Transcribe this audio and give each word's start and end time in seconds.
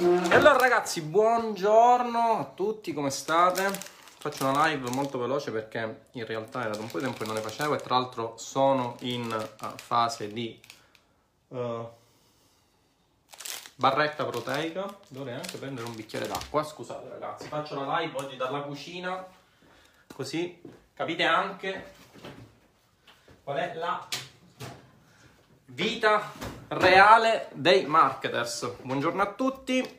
E 0.00 0.32
allora 0.32 0.56
ragazzi, 0.56 1.02
buongiorno 1.02 2.38
a 2.38 2.44
tutti, 2.54 2.92
come 2.92 3.10
state? 3.10 3.68
Faccio 4.18 4.46
una 4.46 4.68
live 4.68 4.90
molto 4.90 5.18
veloce 5.18 5.50
perché 5.50 6.02
in 6.12 6.24
realtà 6.24 6.60
era 6.60 6.76
da 6.76 6.82
un 6.82 6.86
po' 6.86 6.98
di 6.98 7.04
tempo 7.04 7.18
che 7.18 7.24
non 7.24 7.34
ne 7.34 7.40
facevo 7.40 7.74
e 7.74 7.78
tra 7.78 7.96
l'altro 7.96 8.36
sono 8.36 8.94
in 9.00 9.24
uh, 9.24 9.76
fase 9.76 10.32
di 10.32 10.56
uh, 11.48 11.88
barretta 13.74 14.24
proteica. 14.24 14.86
Dovrei 15.08 15.34
anche 15.34 15.58
prendere 15.58 15.88
un 15.88 15.96
bicchiere 15.96 16.28
d'acqua, 16.28 16.62
scusate 16.62 17.08
ragazzi. 17.08 17.48
Faccio 17.48 17.76
una 17.76 17.98
live 17.98 18.16
oggi 18.18 18.36
dalla 18.36 18.60
cucina, 18.60 19.26
così 20.14 20.60
capite 20.94 21.24
anche 21.24 21.92
qual 23.42 23.56
è 23.56 23.74
la 23.74 24.06
vita 25.70 26.32
reale 26.68 27.50
dei 27.52 27.84
marketers. 27.84 28.76
Buongiorno 28.82 29.20
a 29.20 29.32
tutti. 29.32 29.98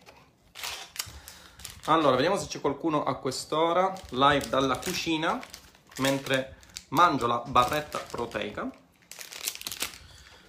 Allora, 1.85 2.15
vediamo 2.15 2.37
se 2.37 2.47
c'è 2.47 2.59
qualcuno 2.59 3.03
a 3.03 3.15
quest'ora 3.15 3.93
live 4.09 4.49
dalla 4.49 4.77
cucina 4.77 5.39
mentre 5.97 6.57
mangio 6.89 7.27
la 7.27 7.43
barretta 7.45 7.99
proteica. 7.99 8.69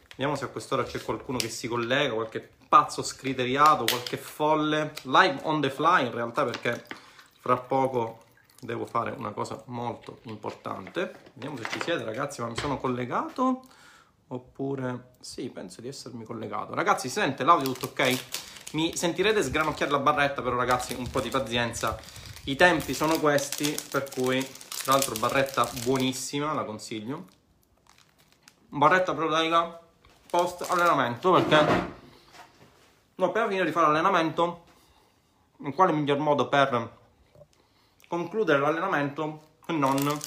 Vediamo 0.09 0.37
se 0.37 0.45
a 0.45 0.49
quest'ora 0.49 0.85
c'è 0.85 1.03
qualcuno 1.03 1.37
che 1.37 1.51
si 1.51 1.69
collega, 1.69 2.15
qualche 2.15 2.53
pazzo 2.69 3.03
scriteriato, 3.03 3.85
qualche 3.85 4.17
folle. 4.17 4.95
Live 5.03 5.41
on 5.43 5.61
the 5.61 5.71
fly 5.71 6.07
in 6.07 6.13
realtà 6.13 6.45
perché 6.45 6.87
fra 7.41 7.59
poco 7.59 8.25
devo 8.59 8.87
fare 8.87 9.11
una 9.11 9.33
cosa 9.33 9.63
molto 9.67 10.21
importante. 10.23 11.13
Vediamo 11.35 11.59
se 11.59 11.69
ci 11.71 11.81
siete 11.83 12.05
ragazzi, 12.05 12.41
ma 12.41 12.49
mi 12.49 12.57
sono 12.57 12.79
collegato 12.79 13.63
oppure... 14.33 15.15
Sì, 15.21 15.49
penso 15.51 15.81
di 15.81 15.89
essermi 15.89 16.25
collegato. 16.25 16.75
Ragazzi, 16.75 17.09
si 17.09 17.21
sente 17.21 17.45
l'audio 17.45 17.73
tutto 17.73 17.87
ok? 17.87 18.25
Mi 18.73 18.97
sentirete 18.97 19.43
sgranocchiare 19.43 19.91
la 19.91 19.99
barretta, 19.99 20.43
però 20.43 20.57
ragazzi 20.57 20.95
un 20.95 21.09
po' 21.09 21.21
di 21.21 21.29
pazienza. 21.29 21.99
I 22.45 22.57
tempi 22.57 22.95
sono 22.95 23.19
questi, 23.19 23.77
per 23.91 24.09
cui, 24.09 24.41
tra 24.83 24.93
l'altro 24.93 25.15
barretta 25.17 25.69
buonissima, 25.83 26.53
la 26.53 26.65
consiglio. 26.65 27.27
Barretta 28.69 29.15
proteica 29.15 29.81
post 30.29 30.65
allenamento, 30.71 31.33
perché 31.33 31.93
no, 33.17 33.25
appena 33.25 33.47
finire 33.47 33.65
di 33.65 33.73
fare 33.73 33.87
l'allenamento, 33.87 34.65
in 35.59 35.75
quale 35.75 35.93
miglior 35.93 36.19
modo 36.19 36.49
per 36.49 36.99
concludere 38.07 38.61
l'allenamento 38.61 39.49
se 39.67 39.73
non 39.73 40.19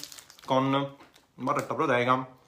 con 0.46 0.96
barretta 1.36 1.74
proteica 1.74 2.42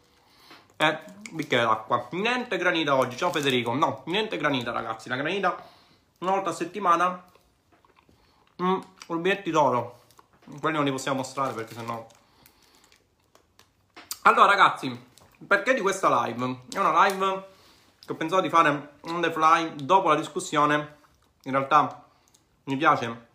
e 0.77 0.99
bicchiere 1.31 1.63
d'acqua. 1.63 2.07
Niente 2.11 2.57
granita 2.57 2.95
oggi, 2.95 3.17
ciao 3.17 3.31
Federico. 3.31 3.73
No, 3.73 4.03
niente 4.05 4.37
granita 4.37 4.71
ragazzi, 4.71 5.09
la 5.09 5.15
granita 5.15 5.55
una 6.19 6.31
volta 6.31 6.49
a 6.49 6.53
settimana. 6.53 7.23
Mm, 8.61 8.79
rubinetti 9.07 9.51
d'oro. 9.51 10.03
Quelli 10.59 10.75
non 10.75 10.85
li 10.85 10.91
possiamo 10.91 11.17
mostrare 11.17 11.53
perché 11.53 11.73
sennò... 11.73 12.05
Allora 14.23 14.47
ragazzi, 14.47 15.07
perché 15.45 15.73
di 15.73 15.81
questa 15.81 16.25
live? 16.25 16.61
È 16.71 16.79
una 16.79 17.05
live 17.05 17.47
che 18.05 18.11
ho 18.11 18.15
pensato 18.15 18.41
di 18.41 18.49
fare 18.49 18.97
on 19.01 19.21
the 19.21 19.31
fly 19.31 19.75
dopo 19.75 20.09
la 20.09 20.15
discussione. 20.15 20.97
In 21.43 21.51
realtà 21.51 22.05
mi 22.65 22.77
piace 22.77 23.27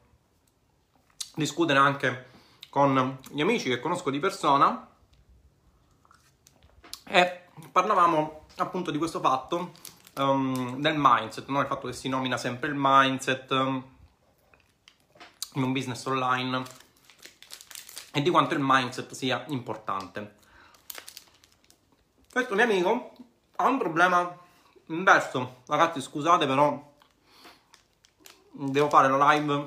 discutere 1.35 1.79
anche 1.79 2.29
con 2.71 3.19
gli 3.31 3.41
amici 3.41 3.69
che 3.69 3.81
conosco 3.81 4.11
di 4.11 4.19
persona 4.19 4.90
e 7.11 7.47
parlavamo 7.73 8.47
appunto 8.57 8.93
di 8.93 8.99
questo 8.99 9.19
fatto 9.19 9.73
um, 10.15 10.81
del 10.81 10.95
mindset, 10.97 11.49
no? 11.49 11.61
il 11.61 11.67
fatto 11.67 11.89
che 11.89 11.93
si 11.93 12.09
nomina 12.09 12.37
sempre 12.37 12.69
il 12.69 12.77
mindset 12.77 13.51
um, 13.51 13.85
in 15.55 15.63
un 15.63 15.73
business 15.73 16.05
online 16.07 16.63
e 18.13 18.23
di 18.23 18.31
quanto 18.31 18.55
il 18.55 18.61
mindset 18.63 19.13
sia 19.13 19.45
importante. 19.49 20.37
Questo 22.31 22.55
mio 22.55 22.65
amico 22.65 23.13
ha 23.57 23.67
un 23.67 23.79
problema 23.79 24.39
inverso. 24.87 25.63
Ragazzi, 25.67 26.01
scusate, 26.01 26.47
però 26.47 26.95
devo 28.53 28.89
fare 28.89 29.09
la 29.09 29.33
live 29.33 29.65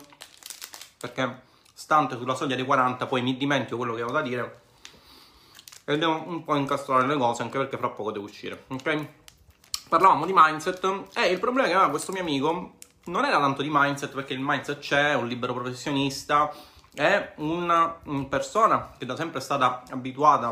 perché 0.98 1.42
stante 1.74 2.16
sulla 2.16 2.36
soglia 2.36 2.56
dei 2.56 2.66
40 2.66 3.06
poi 3.08 3.22
mi 3.22 3.36
dimentico 3.36 3.76
quello 3.78 3.94
che 3.94 4.02
avevo 4.02 4.18
da 4.18 4.24
dire 4.24 4.63
e 5.86 5.98
devo 5.98 6.24
un 6.28 6.44
po' 6.44 6.56
incastrare 6.56 7.06
le 7.06 7.18
cose 7.18 7.42
anche 7.42 7.58
perché 7.58 7.78
fra 7.78 7.90
poco 7.90 8.12
devo 8.12 8.26
uscire, 8.26 8.66
ok? 8.68 9.08
Parlavamo 9.90 10.26
di 10.26 10.32
mindset 10.34 11.10
e 11.14 11.28
il 11.28 11.40
problema 11.40 11.68
che 11.68 11.74
aveva 11.74 11.90
questo 11.90 12.12
mio 12.12 12.22
amico 12.22 12.76
non 13.06 13.26
era 13.26 13.40
tanto 13.40 13.62
di 13.62 13.70
mindset 13.72 14.14
perché 14.14 14.34
il 14.34 14.40
mindset 14.42 14.80
c'è, 14.80 15.12
è 15.12 15.16
un 15.16 15.28
libero 15.28 15.54
professionista, 15.54 16.54
è 16.94 17.34
una 17.38 18.00
persona 18.30 18.92
che 18.98 19.06
da 19.06 19.16
sempre 19.16 19.40
è 19.40 19.42
stata 19.42 19.84
abituata 19.90 20.52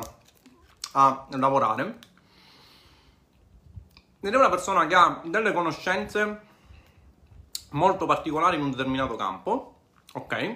a 0.94 1.28
lavorare 1.30 1.98
ed 4.20 4.34
è 4.34 4.38
una 4.38 4.50
persona 4.50 4.86
che 4.86 4.96
ha 4.96 5.22
delle 5.24 5.54
conoscenze 5.54 6.50
molto 7.72 8.06
particolari 8.06 8.58
in 8.58 8.64
un 8.64 8.72
determinato 8.72 9.16
campo, 9.16 9.76
ok? 10.14 10.56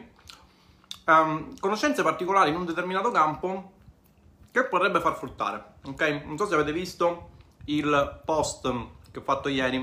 Um, 1.05 1.57
conoscenze 1.59 2.03
particolari 2.03 2.49
in 2.49 2.57
un 2.57 2.65
determinato 2.65 3.11
campo 3.11 3.73
che 4.55 4.63
potrebbe 4.63 5.01
far 5.01 5.17
fruttare, 5.17 5.73
ok? 5.83 6.21
Non 6.23 6.37
so 6.37 6.47
se 6.47 6.53
avete 6.53 6.71
visto 6.71 7.31
il 7.65 8.21
post 8.23 8.61
che 9.11 9.19
ho 9.19 9.21
fatto 9.21 9.49
ieri, 9.49 9.77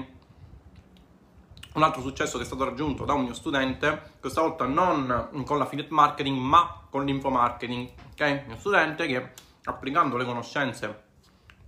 un 1.74 1.82
altro 1.82 2.00
successo 2.00 2.38
che 2.38 2.44
è 2.44 2.46
stato 2.46 2.64
raggiunto 2.64 3.04
da 3.04 3.12
un 3.12 3.24
mio 3.24 3.34
studente, 3.34 4.14
questa 4.18 4.40
volta 4.40 4.64
non 4.64 5.44
con 5.44 5.58
l'affiliate 5.58 5.92
marketing 5.92 6.38
ma 6.38 6.86
con 6.88 7.04
l'infomarketing, 7.04 7.90
ok? 8.12 8.44
Mio 8.46 8.56
studente 8.56 9.06
che 9.06 9.32
applicando 9.64 10.16
le 10.16 10.24
conoscenze 10.24 11.04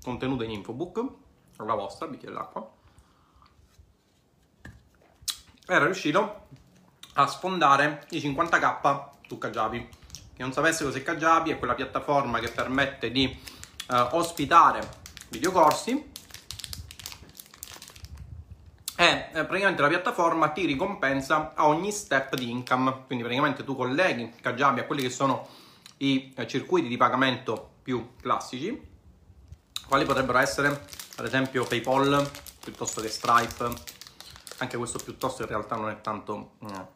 contenute 0.03 0.45
in 0.45 0.53
infobook, 0.53 1.07
la 1.59 1.75
vostra, 1.75 2.07
bicchiere 2.07 2.35
d'acqua, 2.35 2.73
era 5.67 5.85
riuscito 5.85 6.47
a 7.13 7.27
sfondare 7.27 8.07
i 8.13 8.19
50k 8.19 9.09
su 9.29 9.37
Kajabi 9.37 9.89
chi 10.35 10.43
non 10.43 10.53
sapesse 10.53 10.85
cos'è 10.85 11.03
Kajabi 11.03 11.51
è 11.51 11.59
quella 11.59 11.75
piattaforma 11.75 12.39
che 12.41 12.49
permette 12.49 13.11
di 13.11 13.25
eh, 13.25 14.09
ospitare 14.13 15.03
videocorsi. 15.31 16.13
E 18.97 19.29
eh, 19.33 19.45
praticamente 19.45 19.83
la 19.83 19.89
piattaforma 19.89 20.49
ti 20.51 20.67
ricompensa 20.67 21.53
a 21.55 21.67
ogni 21.67 21.91
step 21.91 22.35
di 22.35 22.51
income. 22.51 23.05
Quindi 23.07 23.25
praticamente 23.25 23.65
tu 23.65 23.75
colleghi 23.75 24.33
Kajabi 24.41 24.81
a 24.81 24.85
quelli 24.85 25.03
che 25.03 25.11
sono 25.11 25.49
i 25.99 26.33
eh, 26.37 26.47
circuiti 26.47 26.89
di 26.89 26.97
pagamento 26.97 27.71
più 27.83 28.15
classici 28.21 28.93
quali 29.87 30.05
potrebbero 30.05 30.39
essere 30.39 30.87
ad 31.17 31.25
esempio 31.25 31.65
PayPal 31.65 32.31
piuttosto 32.61 33.01
che 33.01 33.09
Stripe. 33.09 33.93
Anche 34.59 34.77
questo 34.77 34.99
piuttosto 34.99 35.43
in 35.43 35.49
realtà 35.49 35.77
non 35.77 35.91
è 35.91 36.01
tanto 36.01 36.53
no, 36.61 36.93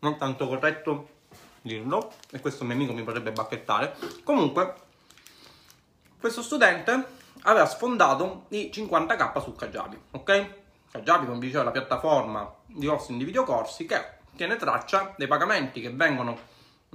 non 0.00 0.16
tanto 0.16 0.46
corretto 0.46 1.08
dirlo 1.66 2.12
e 2.30 2.40
questo 2.40 2.64
mio 2.64 2.74
amico 2.74 2.92
mi 2.92 3.02
potrebbe 3.02 3.32
bacchettare 3.32 3.96
comunque 4.22 4.74
questo 6.18 6.42
studente 6.42 7.14
aveva 7.42 7.66
sfondato 7.66 8.46
i 8.48 8.70
50k 8.72 9.42
su 9.42 9.54
Kajabi 9.54 10.00
ok? 10.12 10.54
Kajabi 10.92 11.26
come 11.26 11.38
diceva 11.38 11.64
la 11.64 11.70
piattaforma 11.70 12.50
di 12.66 12.86
hosting 12.86 13.18
di 13.18 13.24
videocorsi 13.24 13.84
che 13.84 14.14
tiene 14.36 14.56
traccia 14.56 15.14
dei 15.16 15.26
pagamenti 15.26 15.80
che 15.80 15.90
vengono 15.90 16.38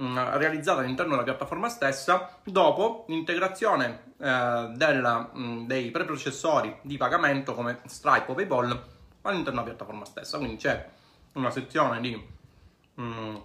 mm, 0.00 0.18
realizzati 0.34 0.80
all'interno 0.80 1.12
della 1.12 1.24
piattaforma 1.24 1.68
stessa 1.68 2.38
dopo 2.44 3.04
l'integrazione 3.08 4.14
eh, 4.18 4.72
della, 4.74 5.30
mh, 5.32 5.42
mm, 5.42 5.66
dei 5.66 5.90
preprocessori 5.90 6.78
di 6.82 6.96
pagamento 6.96 7.54
come 7.54 7.80
Stripe 7.86 8.30
o 8.30 8.34
PayPal 8.34 8.84
all'interno 9.22 9.60
della 9.60 9.74
piattaforma 9.74 10.04
stessa 10.04 10.38
quindi 10.38 10.56
c'è 10.56 10.88
una 11.34 11.50
sezione 11.50 12.00
di 12.00 12.28
mh, 12.94 13.02
mm, 13.02 13.36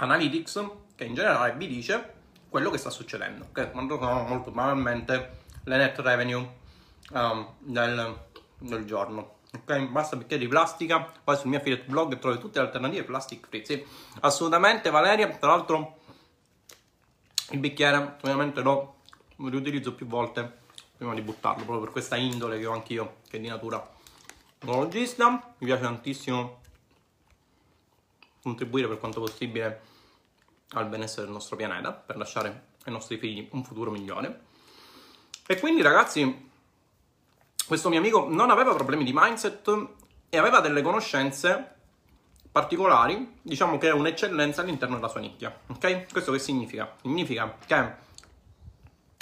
Analytics 0.00 0.70
che 0.94 1.04
in 1.04 1.14
generale 1.14 1.54
vi 1.54 1.66
dice 1.66 2.14
quello 2.48 2.70
che 2.70 2.78
sta 2.78 2.90
succedendo, 2.90 3.48
che 3.52 3.70
sono 3.72 4.22
molto 4.22 4.50
banalmente 4.50 5.44
le 5.64 5.76
net 5.76 5.98
revenue 5.98 6.56
um, 7.10 7.54
del, 7.58 8.18
del, 8.58 8.84
giorno. 8.84 9.36
Ok, 9.52 9.88
basta 9.88 10.16
bicchiere 10.16 10.42
di 10.42 10.48
plastica, 10.48 11.00
poi 11.22 11.36
sul 11.36 11.50
mio 11.50 11.58
affiliate 11.58 11.84
blog 11.84 12.18
trovi 12.18 12.38
tutte 12.38 12.58
le 12.58 12.66
alternative 12.66 13.04
plastic 13.04 13.46
free. 13.48 13.64
Sì, 13.64 13.84
assolutamente 14.20 14.90
Valeria, 14.90 15.28
tra 15.28 15.50
l'altro 15.50 15.98
il 17.50 17.58
bicchiere 17.58 18.16
ovviamente 18.22 18.60
lo 18.60 18.96
riutilizzo 19.36 19.94
più 19.94 20.06
volte 20.06 20.66
prima 20.96 21.14
di 21.14 21.22
buttarlo, 21.22 21.62
proprio 21.62 21.84
per 21.84 21.92
questa 21.92 22.16
indole 22.16 22.58
che 22.58 22.66
ho 22.66 22.72
anch'io, 22.72 23.18
che 23.28 23.36
è 23.36 23.40
di 23.40 23.48
natura 23.48 23.86
monologista. 24.60 25.54
Mi 25.58 25.66
piace 25.66 25.82
tantissimo 25.82 26.60
contribuire 28.42 28.88
per 28.88 28.98
quanto 28.98 29.20
possibile 29.20 29.80
al 30.70 30.88
benessere 30.88 31.22
del 31.22 31.32
nostro 31.32 31.56
pianeta, 31.56 31.92
per 31.92 32.16
lasciare 32.16 32.66
ai 32.84 32.92
nostri 32.92 33.18
figli 33.18 33.48
un 33.52 33.64
futuro 33.64 33.90
migliore. 33.90 34.46
E 35.46 35.58
quindi 35.58 35.82
ragazzi, 35.82 36.50
questo 37.66 37.88
mio 37.88 37.98
amico 37.98 38.26
non 38.28 38.50
aveva 38.50 38.74
problemi 38.74 39.04
di 39.04 39.12
mindset, 39.14 39.96
e 40.30 40.36
aveva 40.36 40.60
delle 40.60 40.82
conoscenze 40.82 41.76
particolari, 42.50 43.38
diciamo 43.40 43.78
che 43.78 43.88
è 43.88 43.92
un'eccellenza 43.92 44.62
all'interno 44.62 44.96
della 44.96 45.08
sua 45.08 45.20
nicchia. 45.20 45.56
Ok? 45.68 46.10
Questo 46.10 46.32
che 46.32 46.38
significa? 46.38 46.96
Significa 47.00 47.56
che 47.64 48.06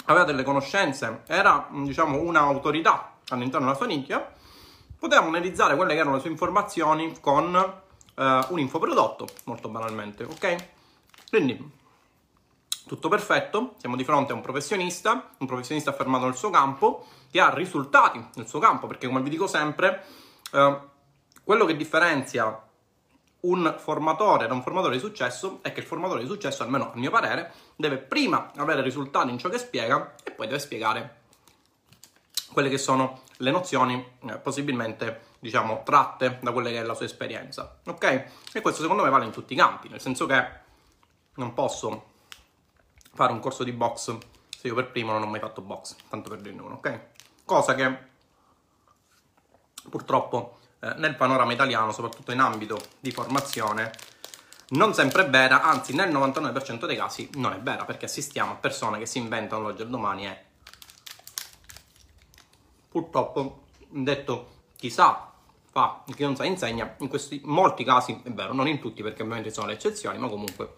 aveva 0.05 0.25
delle 0.25 0.43
conoscenze, 0.43 1.23
era 1.27 1.67
diciamo 1.71 2.19
un'autorità 2.19 3.17
all'interno 3.29 3.67
della 3.67 3.77
sua 3.77 3.85
nicchia, 3.85 4.33
poteva 4.97 5.21
monetizzare 5.21 5.75
quelle 5.75 5.93
che 5.93 5.99
erano 5.99 6.15
le 6.15 6.21
sue 6.21 6.29
informazioni 6.29 7.19
con 7.19 7.81
eh, 8.17 8.45
un 8.49 8.59
infoprodotto, 8.59 9.27
molto 9.45 9.69
banalmente, 9.69 10.23
ok? 10.23 10.55
Quindi 11.29 11.75
tutto 12.87 13.09
perfetto, 13.09 13.75
siamo 13.77 13.95
di 13.95 14.03
fronte 14.03 14.31
a 14.31 14.35
un 14.35 14.41
professionista, 14.41 15.31
un 15.37 15.47
professionista 15.47 15.91
affermato 15.91 16.25
nel 16.25 16.35
suo 16.35 16.49
campo, 16.49 17.05
che 17.29 17.39
ha 17.39 17.53
risultati 17.53 18.25
nel 18.35 18.47
suo 18.47 18.59
campo, 18.59 18.87
perché 18.87 19.07
come 19.07 19.21
vi 19.21 19.29
dico 19.29 19.45
sempre, 19.45 20.05
eh, 20.51 20.79
quello 21.43 21.65
che 21.65 21.75
differenzia 21.75 22.63
un 23.39 23.75
formatore 23.77 24.47
da 24.47 24.53
un 24.53 24.63
formatore 24.63 24.95
di 24.95 24.99
successo 24.99 25.59
è 25.61 25.71
che 25.71 25.81
il 25.81 25.85
formatore 25.85 26.21
di 26.21 26.27
successo, 26.27 26.63
almeno 26.63 26.91
a 26.91 26.95
mio 26.95 27.11
parere, 27.11 27.51
deve 27.75 27.97
prima 27.97 28.51
avere 28.55 28.81
risultati 28.81 29.29
in 29.29 29.37
ciò 29.37 29.49
che 29.49 29.57
spiega 29.59 30.15
e 30.23 30.31
poi 30.31 30.47
deve 30.47 30.59
spiegare 30.59 31.21
quelle 32.51 32.69
che 32.69 32.77
sono 32.77 33.21
le 33.37 33.51
nozioni 33.51 34.03
eh, 34.27 34.37
possibilmente 34.37 35.26
diciamo 35.39 35.83
tratte 35.83 36.39
da 36.41 36.51
quella 36.51 36.69
che 36.69 36.79
è 36.79 36.83
la 36.83 36.93
sua 36.93 37.05
esperienza. 37.05 37.79
Ok? 37.85 38.03
E 38.53 38.61
questo 38.61 38.81
secondo 38.81 39.03
me 39.03 39.09
vale 39.09 39.25
in 39.25 39.31
tutti 39.31 39.53
i 39.53 39.55
campi 39.55 39.89
nel 39.89 40.01
senso 40.01 40.25
che 40.25 40.65
non 41.35 41.53
posso 41.53 42.15
fare 43.13 43.31
un 43.31 43.39
corso 43.39 43.63
di 43.63 43.71
box 43.71 44.17
se 44.49 44.67
io 44.67 44.75
per 44.75 44.91
primo 44.91 45.11
non 45.11 45.21
ho 45.21 45.27
mai 45.27 45.39
fatto 45.39 45.61
box 45.61 45.95
tanto 46.09 46.29
per 46.29 46.41
dirne 46.41 46.61
uno 46.61 46.75
ok? 46.75 46.99
Cosa 47.45 47.75
che 47.75 47.97
purtroppo 49.89 50.57
eh, 50.79 50.93
nel 50.97 51.15
panorama 51.15 51.53
italiano, 51.53 51.91
soprattutto 51.91 52.31
in 52.31 52.39
ambito 52.39 52.79
di 52.99 53.11
formazione, 53.11 53.91
non 54.69 54.93
sempre 54.93 55.25
è 55.25 55.29
vera, 55.29 55.63
anzi 55.63 55.93
nel 55.93 56.11
99% 56.11 56.85
dei 56.85 56.97
casi 56.97 57.29
non 57.35 57.53
è 57.53 57.59
vera, 57.59 57.85
perché 57.85 58.05
assistiamo 58.05 58.51
a 58.51 58.55
persone 58.55 58.99
che 58.99 59.05
si 59.05 59.17
inventano 59.17 59.63
l'oggi 59.63 59.81
al 59.81 59.89
domani 59.89 60.27
e 60.27 60.43
purtroppo, 62.89 63.63
detto 63.89 64.55
chi 64.77 64.89
sa 64.89 65.31
fa, 65.69 66.03
chi 66.05 66.23
non 66.23 66.35
sa 66.35 66.45
insegna, 66.45 66.95
in 66.99 67.07
questi 67.07 67.41
molti 67.43 67.83
casi 67.83 68.21
è 68.23 68.31
vero, 68.31 68.53
non 68.53 68.67
in 68.67 68.79
tutti 68.79 69.03
perché 69.03 69.21
ovviamente 69.21 69.51
sono 69.51 69.67
le 69.67 69.73
eccezioni, 69.73 70.17
ma 70.17 70.29
comunque. 70.29 70.75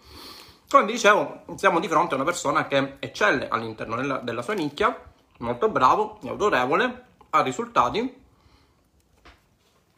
Come 0.68 0.84
vi 0.84 0.92
dicevo, 0.92 1.44
siamo 1.56 1.80
di 1.80 1.88
fronte 1.88 2.14
a 2.14 2.16
una 2.16 2.24
persona 2.24 2.66
che 2.66 2.96
eccelle 2.98 3.48
all'interno 3.48 3.96
della, 3.96 4.18
della 4.18 4.42
sua 4.42 4.54
nicchia, 4.54 4.94
molto 5.38 5.68
bravo, 5.68 6.18
autorevole, 6.24 7.06
ha 7.30 7.42
risultati. 7.42 8.22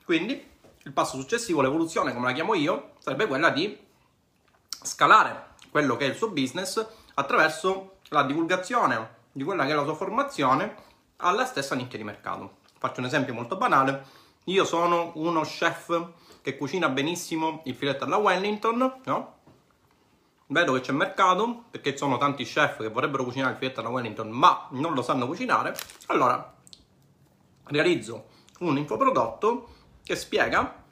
Quindi 0.05 0.51
il 0.85 0.93
passo 0.93 1.19
successivo, 1.19 1.63
l'evoluzione 1.63 2.13
come 2.13 2.27
la 2.27 2.33
chiamo 2.33 2.55
io, 2.55 2.93
sarebbe 2.99 3.27
quella 3.27 3.51
di 3.51 3.79
scalare 4.83 5.51
quello 5.71 5.97
che 5.97 6.07
è 6.07 6.09
il 6.09 6.17
suo 6.17 6.29
business 6.29 6.85
attraverso 7.15 7.99
la 8.09 8.23
divulgazione 8.25 9.21
di 9.33 9.43
quella 9.43 9.65
che 9.65 9.73
è 9.73 9.75
la 9.75 9.85
sua 9.85 9.95
formazione 9.95 10.75
alla 11.17 11.45
stessa 11.45 11.75
nicchia 11.75 11.99
di 11.99 12.05
mercato. 12.05 12.61
Faccio 12.83 12.99
un 12.99 13.07
esempio 13.07 13.33
molto 13.33 13.57
banale. 13.57 14.05
Io 14.47 14.65
sono 14.65 15.13
uno 15.15 15.43
chef 15.43 16.15
che 16.43 16.57
cucina 16.57 16.89
benissimo 16.89 17.63
il 17.67 17.77
filetto 17.77 18.03
alla 18.03 18.17
Wellington, 18.17 19.03
no? 19.05 19.35
Vedo 20.49 20.73
che 20.73 20.81
c'è 20.81 20.91
mercato, 20.91 21.67
perché 21.71 21.97
sono 21.97 22.19
tanti 22.19 22.43
chef 22.43 22.79
che 22.79 22.89
vorrebbero 22.89 23.23
cucinare 23.23 23.53
il 23.53 23.59
filetto 23.59 23.79
alla 23.79 23.89
Wellington, 23.91 24.31
ma 24.31 24.67
non 24.71 24.95
lo 24.95 25.03
sanno 25.03 25.29
cucinare. 25.29 25.77
Allora, 26.07 26.57
realizzo 27.67 28.27
un 28.59 28.77
infoprodotto 28.77 29.69
che 30.03 30.17
spiega 30.17 30.83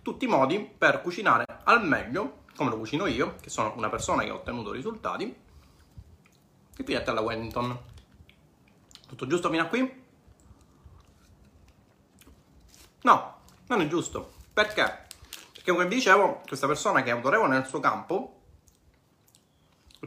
tutti 0.00 0.24
i 0.24 0.28
modi 0.28 0.60
per 0.60 1.02
cucinare 1.02 1.44
al 1.64 1.86
meglio, 1.86 2.44
come 2.56 2.70
lo 2.70 2.78
cucino 2.78 3.04
io, 3.04 3.34
che 3.42 3.50
sono 3.50 3.74
una 3.76 3.90
persona 3.90 4.22
che 4.22 4.30
ha 4.30 4.34
ottenuto 4.34 4.72
risultati, 4.72 5.24
il 5.24 6.84
filetto 6.86 7.10
alla 7.10 7.20
Wellington. 7.20 7.78
Tutto 9.06 9.26
giusto 9.26 9.50
fino 9.50 9.62
a 9.62 9.66
qui? 9.66 10.03
No, 13.04 13.40
non 13.66 13.82
è 13.82 13.86
giusto. 13.86 14.32
Perché? 14.52 15.06
Perché 15.52 15.70
come 15.70 15.86
vi 15.86 15.96
dicevo, 15.96 16.40
questa 16.46 16.66
persona 16.66 17.02
che 17.02 17.10
è 17.10 17.12
autorevole 17.12 17.50
nel 17.50 17.66
suo 17.66 17.78
campo, 17.78 18.40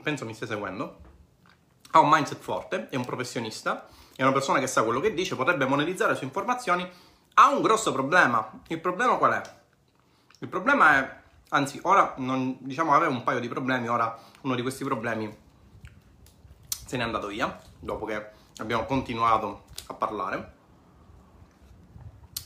penso 0.02 0.26
mi 0.26 0.34
stia 0.34 0.48
seguendo, 0.48 1.02
ha 1.92 2.00
un 2.00 2.10
mindset 2.10 2.40
forte, 2.40 2.90
è 2.90 2.96
un 2.96 3.06
professionista, 3.06 3.88
è 4.16 4.24
una 4.24 4.32
persona 4.32 4.58
che 4.60 4.66
sa 4.66 4.84
quello 4.84 5.00
che 5.00 5.14
dice, 5.14 5.36
potrebbe 5.36 5.66
monetizzare 5.66 6.12
le 6.12 6.18
sue 6.18 6.26
informazioni 6.26 6.90
ha 7.36 7.50
un 7.50 7.62
grosso 7.62 7.92
problema. 7.92 8.62
Il 8.68 8.80
problema 8.80 9.16
qual 9.18 9.34
è? 9.34 9.42
Il 10.40 10.48
problema 10.48 10.98
è, 10.98 11.22
anzi, 11.50 11.80
ora 11.84 12.16
non, 12.18 12.58
diciamo 12.62 12.96
aveva 12.96 13.12
un 13.12 13.22
paio 13.24 13.40
di 13.40 13.48
problemi, 13.48 13.88
ora 13.88 14.18
uno 14.42 14.56
di 14.56 14.64
questi 14.64 14.84
problemi 14.84 15.46
se 16.68 16.98
n'è 16.98 17.04
andato 17.04 17.28
via, 17.28 17.60
dopo 17.80 18.06
che 18.06 18.30
abbiamo 18.58 18.86
continuato 18.86 19.66
a 19.86 19.94
parlare. 19.94 20.56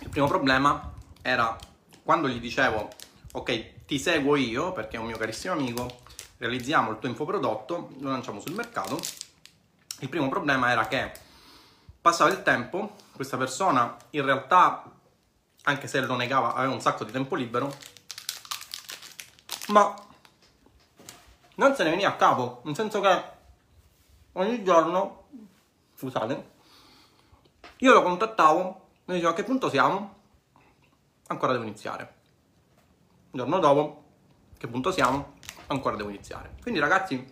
Il 0.01 0.09
primo 0.09 0.27
problema 0.27 0.91
era 1.21 1.55
quando 2.03 2.27
gli 2.27 2.39
dicevo, 2.39 2.89
ok, 3.33 3.85
ti 3.85 3.99
seguo 3.99 4.35
io 4.35 4.73
perché 4.73 4.97
è 4.97 4.99
un 4.99 5.05
mio 5.05 5.17
carissimo 5.17 5.53
amico, 5.53 5.99
realizziamo 6.37 6.91
il 6.91 6.99
tuo 6.99 7.07
infoprodotto, 7.07 7.91
lo 7.99 8.09
lanciamo 8.09 8.39
sul 8.39 8.53
mercato. 8.53 8.99
Il 9.99 10.09
primo 10.09 10.27
problema 10.27 10.71
era 10.71 10.87
che 10.87 11.11
passava 12.01 12.31
il 12.31 12.41
tempo, 12.41 12.95
questa 13.13 13.37
persona 13.37 13.95
in 14.09 14.25
realtà, 14.25 14.83
anche 15.63 15.87
se 15.87 16.01
lo 16.01 16.15
negava, 16.15 16.55
aveva 16.55 16.73
un 16.73 16.81
sacco 16.81 17.03
di 17.03 17.11
tempo 17.11 17.35
libero, 17.35 17.71
ma 19.67 19.93
non 21.55 21.75
se 21.75 21.83
ne 21.83 21.91
veniva 21.91 22.09
a 22.09 22.15
capo, 22.15 22.61
nel 22.63 22.75
senso 22.75 22.99
che 23.01 23.23
ogni 24.33 24.63
giorno, 24.63 25.27
scusate, 25.95 26.49
io 27.77 27.93
lo 27.93 28.01
contattavo, 28.01 28.89
mi 29.11 29.17
diceva 29.17 29.31
a 29.31 29.35
che 29.35 29.43
punto 29.43 29.69
siamo? 29.69 30.15
Ancora 31.27 31.51
devo 31.51 31.63
iniziare. 31.65 32.13
Il 33.31 33.39
giorno 33.39 33.59
dopo, 33.59 34.03
a 34.53 34.57
che 34.57 34.67
punto 34.67 34.91
siamo? 34.91 35.33
Ancora 35.67 35.95
devo 35.95 36.09
iniziare. 36.09 36.55
Quindi 36.61 36.79
ragazzi, 36.79 37.25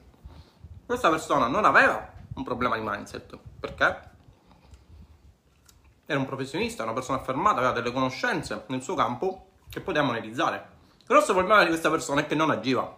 questa 0.86 1.10
persona 1.10 1.48
non 1.48 1.66
aveva 1.66 2.12
un 2.36 2.44
problema 2.44 2.78
di 2.78 2.84
mindset, 2.86 3.38
perché? 3.60 4.08
era 6.10 6.18
un 6.18 6.26
professionista, 6.26 6.82
una 6.82 6.94
persona 6.94 7.20
affermata, 7.20 7.58
aveva 7.58 7.72
delle 7.72 7.92
conoscenze 7.92 8.64
nel 8.70 8.82
suo 8.82 8.96
campo 8.96 9.50
che 9.70 9.80
poteva 9.80 10.06
monetizzare. 10.06 10.78
Il 10.98 11.06
grosso 11.06 11.34
problema 11.34 11.62
di 11.62 11.68
questa 11.68 11.92
persona 11.92 12.22
è 12.22 12.26
che 12.26 12.34
non 12.34 12.50
agiva. 12.50 12.98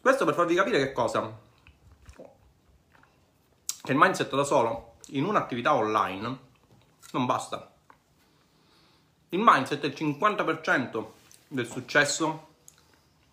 Questo 0.00 0.24
per 0.24 0.34
farvi 0.34 0.54
capire 0.54 0.78
che 0.78 0.92
cosa? 0.92 1.36
Che 3.82 3.92
il 3.92 3.98
mindset 3.98 4.32
da 4.32 4.44
solo 4.44 4.94
in 5.10 5.24
un'attività 5.24 5.74
online 5.74 6.38
non 7.12 7.26
basta. 7.26 7.72
Il 9.30 9.40
mindset 9.42 9.82
è 9.82 9.86
il 9.86 9.94
50% 9.96 11.06
del 11.48 11.66
successo 11.66 12.54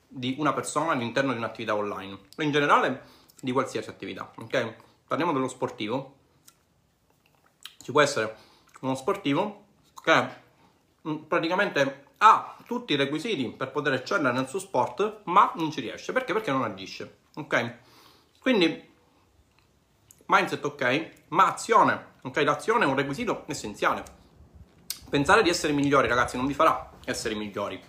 di 0.08 0.36
una 0.38 0.54
persona 0.54 0.92
all'interno 0.92 1.32
di 1.32 1.38
un'attività 1.38 1.76
online, 1.76 2.20
in 2.38 2.52
generale 2.52 3.04
di 3.42 3.52
qualsiasi 3.52 3.90
attività, 3.90 4.32
ok? 4.38 4.76
Parliamo 5.08 5.34
dello 5.34 5.48
sportivo, 5.48 6.18
ci 7.82 7.92
può 7.92 8.02
essere 8.02 8.36
uno 8.82 8.96
sportivo 8.96 9.66
che 10.04 10.28
mm, 11.08 11.16
praticamente 11.28 12.06
ha 12.18 12.56
tutti 12.66 12.94
i 12.94 12.96
requisiti 12.96 13.50
per 13.50 13.72
poter 13.72 13.94
eccellere 13.94 14.34
nel 14.34 14.48
suo 14.48 14.60
sport, 14.60 15.22
ma 15.26 15.52
non 15.56 15.72
ci 15.72 15.82
riesce. 15.82 16.14
Perché? 16.14 16.32
Perché 16.32 16.52
non 16.52 16.64
agisce. 16.64 17.18
Ok? 17.36 17.76
Quindi 18.40 18.92
mindset 20.26 20.64
ok, 20.64 21.12
ma 21.30 21.48
azione. 21.48 22.12
Ok? 22.22 22.38
L'azione 22.38 22.86
è 22.86 22.88
un 22.88 22.96
requisito 22.96 23.44
essenziale. 23.48 24.04
Pensare 25.10 25.44
di 25.44 25.50
essere 25.50 25.74
migliori, 25.74 26.08
ragazzi, 26.08 26.38
non 26.38 26.48
vi 26.48 26.54
farà 26.54 26.92
essere 27.06 27.36
migliori. 27.36 27.82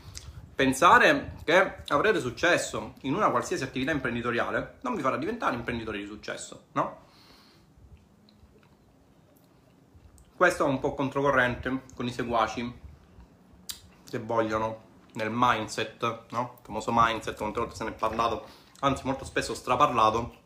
Pensare 0.54 1.36
che 1.44 1.82
avrete 1.88 2.20
successo 2.20 2.94
in 3.02 3.14
una 3.14 3.30
qualsiasi 3.30 3.64
attività 3.64 3.90
imprenditoriale 3.90 4.78
non 4.82 4.94
vi 4.94 5.02
farà 5.02 5.16
diventare 5.16 5.56
imprenditori 5.56 5.98
di 5.98 6.06
successo, 6.06 6.66
no? 6.72 7.02
Questo 10.36 10.64
è 10.64 10.68
un 10.68 10.78
po' 10.78 10.94
controcorrente 10.94 11.82
con 11.96 12.06
i 12.06 12.12
seguaci 12.12 12.80
che 14.08 14.18
vogliono 14.18 14.82
nel 15.14 15.30
mindset, 15.32 16.26
no? 16.30 16.56
Il 16.58 16.64
famoso 16.66 16.90
mindset, 16.92 17.36
quante 17.36 17.58
volte 17.58 17.74
se 17.74 17.84
ne 17.84 17.90
è 17.90 17.94
parlato, 17.94 18.46
anzi 18.80 19.06
molto 19.06 19.24
spesso 19.24 19.54
straparlato, 19.54 20.42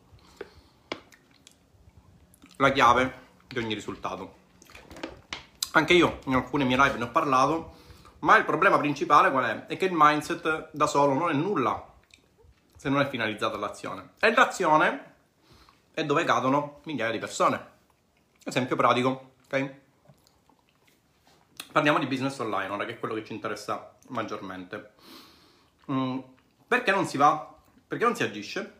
la 2.59 2.71
chiave 2.71 3.27
di 3.47 3.57
ogni 3.57 3.73
risultato. 3.73 4.35
Anche 5.71 5.93
io 5.93 6.19
in 6.25 6.35
alcune 6.35 6.65
mie 6.65 6.75
live 6.75 6.97
ne 6.97 7.05
ho 7.05 7.09
parlato, 7.09 7.77
ma 8.19 8.35
il 8.35 8.43
problema 8.43 8.77
principale 8.77 9.31
qual 9.31 9.45
è? 9.45 9.65
È 9.67 9.77
che 9.77 9.85
il 9.85 9.93
mindset 9.93 10.69
da 10.71 10.87
solo 10.87 11.13
non 11.13 11.29
è 11.29 11.33
nulla 11.33 11.85
se 12.75 12.89
non 12.89 12.99
è 12.99 13.07
finalizzato 13.07 13.55
all'azione. 13.55 14.11
E 14.19 14.33
l'azione 14.33 15.13
è 15.93 16.03
dove 16.03 16.25
cadono 16.25 16.81
migliaia 16.83 17.11
di 17.11 17.19
persone. 17.19 17.77
Esempio 18.43 18.75
pratico, 18.75 19.33
ok? 19.45 19.73
Parliamo 21.71 21.99
di 21.99 22.07
business 22.07 22.37
online 22.39 22.73
ora, 22.73 22.85
che 22.85 22.93
è 22.93 22.99
quello 22.99 23.13
che 23.13 23.23
ci 23.23 23.33
interessa 23.33 23.95
maggiormente. 24.09 24.93
Mm, 25.91 26.19
perché 26.67 26.91
non 26.91 27.05
si 27.05 27.15
va? 27.15 27.55
Perché 27.87 28.03
non 28.03 28.15
si 28.15 28.23
agisce? 28.23 28.78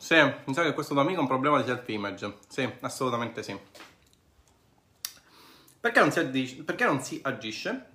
Sì, 0.00 0.14
mi 0.46 0.54
sa 0.54 0.62
che 0.62 0.72
questo 0.72 0.94
tuo 0.94 1.02
amico 1.02 1.18
ha 1.18 1.20
un 1.20 1.28
problema 1.28 1.60
di 1.60 1.66
self-image. 1.66 2.38
Sì, 2.48 2.68
assolutamente 2.80 3.42
sì. 3.42 3.54
Perché 5.78 6.00
non, 6.00 6.08
agisce, 6.08 6.62
perché 6.62 6.86
non 6.86 7.02
si 7.02 7.20
agisce? 7.22 7.88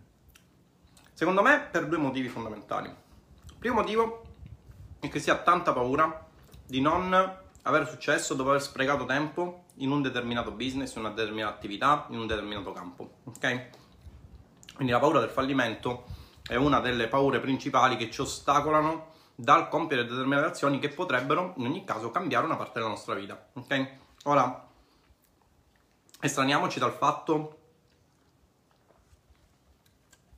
Secondo 1.13 1.41
me 1.41 1.67
per 1.71 1.87
due 1.87 1.97
motivi 1.97 2.29
fondamentali. 2.29 2.89
Il 2.89 3.55
primo 3.57 3.77
motivo 3.77 4.21
è 4.99 5.09
che 5.09 5.19
si 5.19 5.31
ha 5.31 5.37
tanta 5.37 5.73
paura 5.73 6.27
di 6.63 6.79
non 6.79 7.11
avere 7.63 7.87
successo 7.87 8.35
dopo 8.35 8.49
aver 8.49 8.61
sprecato 8.61 9.05
tempo 9.05 9.65
in 9.77 9.89
un 9.89 10.03
determinato 10.03 10.51
business, 10.51 10.93
in 10.93 11.05
una 11.05 11.11
determinata 11.11 11.55
attività, 11.55 12.05
in 12.11 12.19
un 12.19 12.27
determinato 12.27 12.71
campo. 12.71 13.15
Ok? 13.23 13.69
Quindi 14.75 14.93
la 14.93 14.99
paura 14.99 15.19
del 15.21 15.29
fallimento 15.29 16.05
è 16.47 16.53
una 16.53 16.79
delle 16.81 17.07
paure 17.07 17.39
principali 17.39 17.97
che 17.97 18.11
ci 18.11 18.21
ostacolano 18.21 19.13
dal 19.35 19.67
compiere 19.67 20.05
determinate 20.05 20.47
azioni 20.47 20.79
che 20.79 20.89
potrebbero 20.89 21.53
in 21.57 21.65
ogni 21.65 21.83
caso 21.83 22.09
cambiare 22.09 22.45
una 22.45 22.55
parte 22.55 22.79
della 22.79 22.87
nostra 22.87 23.15
vita. 23.15 23.49
Ok? 23.53 23.91
Ora, 24.23 24.67
estraniamoci 26.21 26.79
dal 26.79 26.93
fatto 26.93 27.59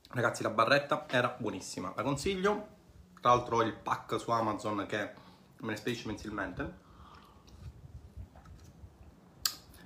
Ragazzi, 0.09 0.41
la 0.41 0.49
barretta 0.49 1.05
era 1.07 1.35
buonissima, 1.37 1.93
la 1.95 2.01
consiglio. 2.01 2.75
Tra 3.21 3.31
l'altro 3.31 3.61
il 3.61 3.73
pack 3.73 4.19
su 4.19 4.31
Amazon 4.31 4.85
che 4.87 5.11
me 5.57 5.69
ne 5.71 5.75
spedisce 5.75 6.07
mensilmente. 6.07 6.73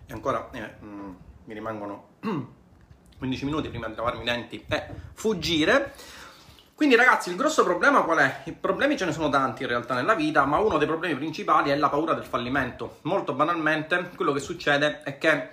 E 0.05 0.13
ancora 0.13 0.49
eh, 0.51 0.75
mm, 0.81 1.13
mi 1.45 1.53
rimangono 1.53 2.17
15 3.17 3.45
minuti 3.45 3.67
prima 3.67 3.87
di 3.87 3.95
lavarmi 3.95 4.21
i 4.21 4.25
denti 4.25 4.63
e 4.69 4.87
fuggire. 5.13 5.95
Quindi 6.81 6.97
ragazzi, 6.97 7.29
il 7.29 7.35
grosso 7.35 7.63
problema 7.63 8.01
qual 8.01 8.17
è? 8.17 8.41
I 8.45 8.53
problemi 8.53 8.97
ce 8.97 9.05
ne 9.05 9.11
sono 9.11 9.29
tanti 9.29 9.61
in 9.61 9.67
realtà 9.67 9.93
nella 9.93 10.15
vita, 10.15 10.45
ma 10.45 10.57
uno 10.57 10.79
dei 10.79 10.87
problemi 10.87 11.13
principali 11.13 11.69
è 11.69 11.75
la 11.75 11.89
paura 11.89 12.15
del 12.15 12.25
fallimento. 12.25 12.97
Molto 13.01 13.33
banalmente, 13.33 14.09
quello 14.15 14.31
che 14.31 14.39
succede 14.39 15.03
è 15.03 15.19
che 15.19 15.49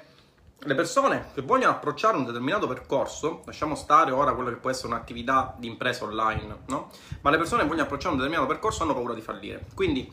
le 0.58 0.74
persone 0.74 1.26
che 1.34 1.42
vogliono 1.42 1.72
approcciare 1.72 2.16
un 2.16 2.24
determinato 2.24 2.66
percorso, 2.66 3.42
lasciamo 3.44 3.74
stare 3.74 4.10
ora 4.10 4.32
quello 4.32 4.48
che 4.48 4.56
può 4.56 4.70
essere 4.70 4.88
un'attività 4.88 5.54
di 5.58 5.66
impresa 5.66 6.04
online, 6.04 6.60
no? 6.68 6.90
Ma 7.20 7.28
le 7.28 7.36
persone 7.36 7.60
che 7.60 7.68
vogliono 7.68 7.84
approcciare 7.84 8.14
un 8.14 8.20
determinato 8.20 8.50
percorso 8.50 8.84
hanno 8.84 8.94
paura 8.94 9.12
di 9.12 9.20
fallire. 9.20 9.66
Quindi 9.74 10.10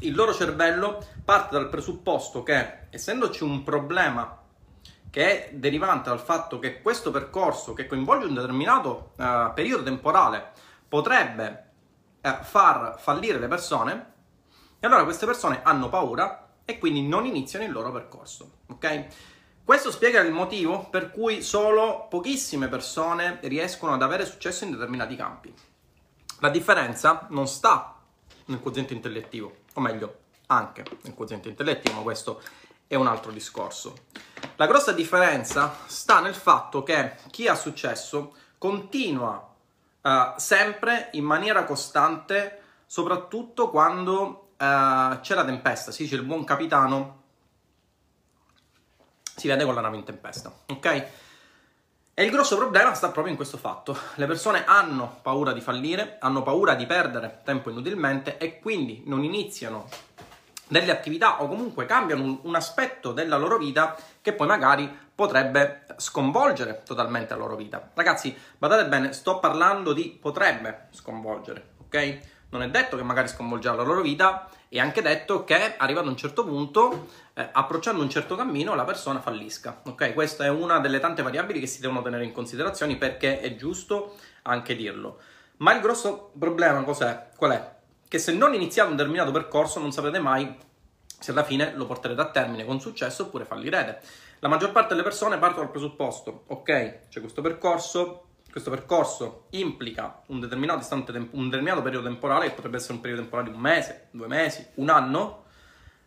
il 0.00 0.14
loro 0.16 0.34
cervello 0.34 1.06
parte 1.24 1.54
dal 1.54 1.68
presupposto 1.68 2.42
che, 2.42 2.88
essendoci 2.90 3.44
un 3.44 3.62
problema 3.62 4.39
che 5.10 5.48
è 5.48 5.54
derivante 5.54 6.08
dal 6.08 6.20
fatto 6.20 6.58
che 6.58 6.80
questo 6.80 7.10
percorso, 7.10 7.72
che 7.72 7.86
coinvolge 7.86 8.26
un 8.26 8.34
determinato 8.34 9.12
uh, 9.16 9.52
periodo 9.52 9.82
temporale, 9.82 10.52
potrebbe 10.88 11.70
uh, 12.22 12.42
far 12.42 12.96
fallire 12.98 13.38
le 13.38 13.48
persone, 13.48 14.12
e 14.78 14.86
allora 14.86 15.04
queste 15.04 15.26
persone 15.26 15.60
hanno 15.62 15.88
paura 15.88 16.48
e 16.64 16.78
quindi 16.78 17.06
non 17.06 17.26
iniziano 17.26 17.64
il 17.64 17.72
loro 17.72 17.90
percorso, 17.90 18.58
ok? 18.68 19.06
Questo 19.64 19.90
spiega 19.90 20.20
il 20.20 20.32
motivo 20.32 20.88
per 20.88 21.10
cui 21.10 21.42
solo 21.42 22.06
pochissime 22.08 22.68
persone 22.68 23.38
riescono 23.42 23.92
ad 23.92 24.02
avere 24.02 24.24
successo 24.24 24.64
in 24.64 24.70
determinati 24.70 25.16
campi. 25.16 25.54
La 26.40 26.48
differenza 26.48 27.26
non 27.30 27.46
sta 27.46 28.00
nel 28.46 28.60
quoziente 28.60 28.94
intellettivo, 28.94 29.58
o 29.74 29.80
meglio, 29.80 30.18
anche 30.46 30.84
nel 31.02 31.14
quoziente 31.14 31.48
intellettivo, 31.48 31.98
ma 31.98 32.02
questo 32.02 32.42
è 32.86 32.94
un 32.94 33.06
altro 33.06 33.30
discorso. 33.30 34.06
La 34.56 34.66
grossa 34.66 34.92
differenza 34.92 35.74
sta 35.86 36.20
nel 36.20 36.34
fatto 36.34 36.82
che 36.82 37.16
chi 37.30 37.48
ha 37.48 37.54
successo 37.54 38.34
continua 38.58 39.48
uh, 40.02 40.10
sempre 40.36 41.08
in 41.12 41.24
maniera 41.24 41.64
costante, 41.64 42.60
soprattutto 42.86 43.70
quando 43.70 44.50
uh, 44.58 45.20
c'è 45.20 45.34
la 45.34 45.44
tempesta, 45.44 45.90
si 45.90 46.02
dice 46.02 46.16
il 46.16 46.22
buon 46.22 46.44
capitano 46.44 47.18
si 49.40 49.48
vede 49.48 49.64
con 49.64 49.74
la 49.74 49.80
nave 49.80 49.96
in 49.96 50.04
tempesta, 50.04 50.52
ok? 50.66 51.06
E 52.12 52.24
il 52.24 52.30
grosso 52.30 52.58
problema 52.58 52.92
sta 52.92 53.08
proprio 53.08 53.32
in 53.32 53.36
questo 53.36 53.56
fatto. 53.56 53.96
Le 54.16 54.26
persone 54.26 54.66
hanno 54.66 55.20
paura 55.22 55.54
di 55.54 55.62
fallire, 55.62 56.18
hanno 56.20 56.42
paura 56.42 56.74
di 56.74 56.84
perdere 56.84 57.40
tempo 57.42 57.70
inutilmente 57.70 58.36
e 58.36 58.58
quindi 58.58 59.02
non 59.06 59.24
iniziano 59.24 59.88
delle 60.70 60.92
attività 60.92 61.42
o 61.42 61.48
comunque 61.48 61.84
cambiano 61.84 62.22
un, 62.22 62.38
un 62.42 62.54
aspetto 62.54 63.12
della 63.12 63.36
loro 63.36 63.58
vita 63.58 63.96
che 64.22 64.32
poi 64.32 64.46
magari 64.46 64.88
potrebbe 65.14 65.84
sconvolgere 65.96 66.82
totalmente 66.84 67.34
la 67.34 67.40
loro 67.40 67.56
vita. 67.56 67.90
Ragazzi, 67.92 68.34
badate 68.56 68.86
bene, 68.86 69.12
sto 69.12 69.40
parlando 69.40 69.92
di 69.92 70.16
potrebbe 70.18 70.86
sconvolgere, 70.92 71.74
ok? 71.84 72.18
Non 72.50 72.62
è 72.62 72.70
detto 72.70 72.96
che 72.96 73.02
magari 73.02 73.28
sconvolgerà 73.28 73.74
la 73.74 73.82
loro 73.82 74.00
vita, 74.00 74.48
è 74.68 74.78
anche 74.78 75.02
detto 75.02 75.44
che 75.44 75.76
arrivato 75.76 76.06
a 76.06 76.10
un 76.10 76.16
certo 76.16 76.44
punto, 76.44 77.08
eh, 77.34 77.48
approcciando 77.52 78.02
un 78.02 78.10
certo 78.10 78.34
cammino, 78.34 78.74
la 78.74 78.84
persona 78.84 79.20
fallisca. 79.20 79.82
Ok? 79.84 80.14
Questa 80.14 80.44
è 80.44 80.48
una 80.48 80.78
delle 80.78 81.00
tante 81.00 81.22
variabili 81.22 81.60
che 81.60 81.66
si 81.66 81.80
devono 81.80 82.02
tenere 82.02 82.24
in 82.24 82.32
considerazione 82.32 82.96
perché 82.96 83.40
è 83.40 83.54
giusto 83.54 84.16
anche 84.42 84.74
dirlo. 84.74 85.18
Ma 85.58 85.74
il 85.74 85.80
grosso 85.80 86.32
problema 86.38 86.82
cos'è? 86.82 87.28
Qual 87.36 87.52
è? 87.52 87.78
Che 88.10 88.18
se 88.18 88.32
non 88.32 88.54
iniziate 88.54 88.90
un 88.90 88.96
determinato 88.96 89.30
percorso 89.30 89.78
non 89.78 89.92
saprete 89.92 90.18
mai 90.18 90.52
se 91.16 91.30
alla 91.30 91.44
fine 91.44 91.74
lo 91.76 91.86
porterete 91.86 92.20
a 92.20 92.28
termine 92.28 92.64
con 92.64 92.80
successo 92.80 93.22
oppure 93.22 93.44
fallirete. 93.44 94.00
La 94.40 94.48
maggior 94.48 94.72
parte 94.72 94.94
delle 94.94 95.04
persone 95.04 95.38
partono 95.38 95.62
dal 95.62 95.70
presupposto, 95.70 96.42
ok, 96.48 97.08
c'è 97.08 97.20
questo 97.20 97.40
percorso, 97.40 98.30
questo 98.50 98.68
percorso 98.68 99.44
implica 99.50 100.22
un 100.26 100.40
determinato, 100.40 100.84
tempo, 101.04 101.36
un 101.36 101.44
determinato, 101.44 101.82
periodo 101.82 102.08
temporale, 102.08 102.48
che 102.48 102.54
potrebbe 102.54 102.78
essere 102.78 102.94
un 102.94 103.00
periodo 103.00 103.22
temporale 103.22 103.50
di 103.50 103.54
un 103.54 103.60
mese, 103.60 104.08
due 104.10 104.26
mesi, 104.26 104.66
un 104.74 104.88
anno, 104.88 105.44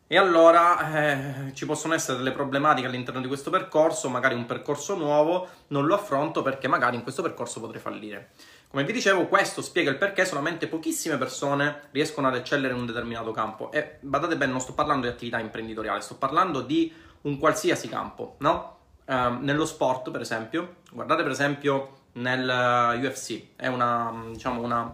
e 0.07 0.17
allora 0.17 1.48
eh, 1.48 1.53
ci 1.53 1.65
possono 1.65 1.93
essere 1.93 2.17
delle 2.17 2.33
problematiche 2.33 2.86
all'interno 2.86 3.22
di 3.22 3.27
questo 3.27 3.50
percorso, 3.50 4.10
magari 4.10 4.36
un 4.36 4.45
percorso 4.45 4.95
nuovo, 4.98 5.48
non 5.67 5.86
lo 5.86 5.95
affronto 5.95 6.41
perché 6.41 6.67
magari 6.67 6.98
in 6.98 7.03
questo 7.03 7.22
percorso 7.22 7.62
potrei 7.62 7.79
fallire. 7.79 8.31
Come 8.74 8.86
vi 8.86 8.94
dicevo, 8.94 9.27
questo 9.27 9.62
spiega 9.62 9.92
il 9.92 9.98
perché 9.98 10.25
solamente 10.25 10.68
pochissime 10.68 11.20
persone 11.20 11.89
riescono 11.92 12.27
ad 12.27 12.36
eccellere 12.36 12.74
in 12.74 12.80
un 12.80 12.88
determinato 12.88 13.30
campo. 13.30 13.72
E 13.72 13.98
badate 14.00 14.36
bene, 14.36 14.51
non 14.51 14.62
sto 14.62 14.74
parlando 14.74 15.06
di 15.06 15.13
attività 15.13 15.38
imprenditoriale, 15.38 16.01
sto 16.01 16.15
parlando 16.15 16.62
di 16.62 16.92
un 17.22 17.38
qualsiasi 17.38 17.88
campo, 17.88 18.36
no? 18.39 18.77
Uh, 19.06 19.38
nello 19.42 19.68
sport, 19.68 20.10
per 20.10 20.22
esempio, 20.22 20.77
guardate 20.92 21.22
per 21.22 21.32
esempio 21.34 22.06
nel 22.13 22.50
eh, 22.50 23.08
UFC, 23.08 23.50
è 23.56 23.68
una, 23.68 24.12
diciamo 24.32 24.63
una, 24.63 24.92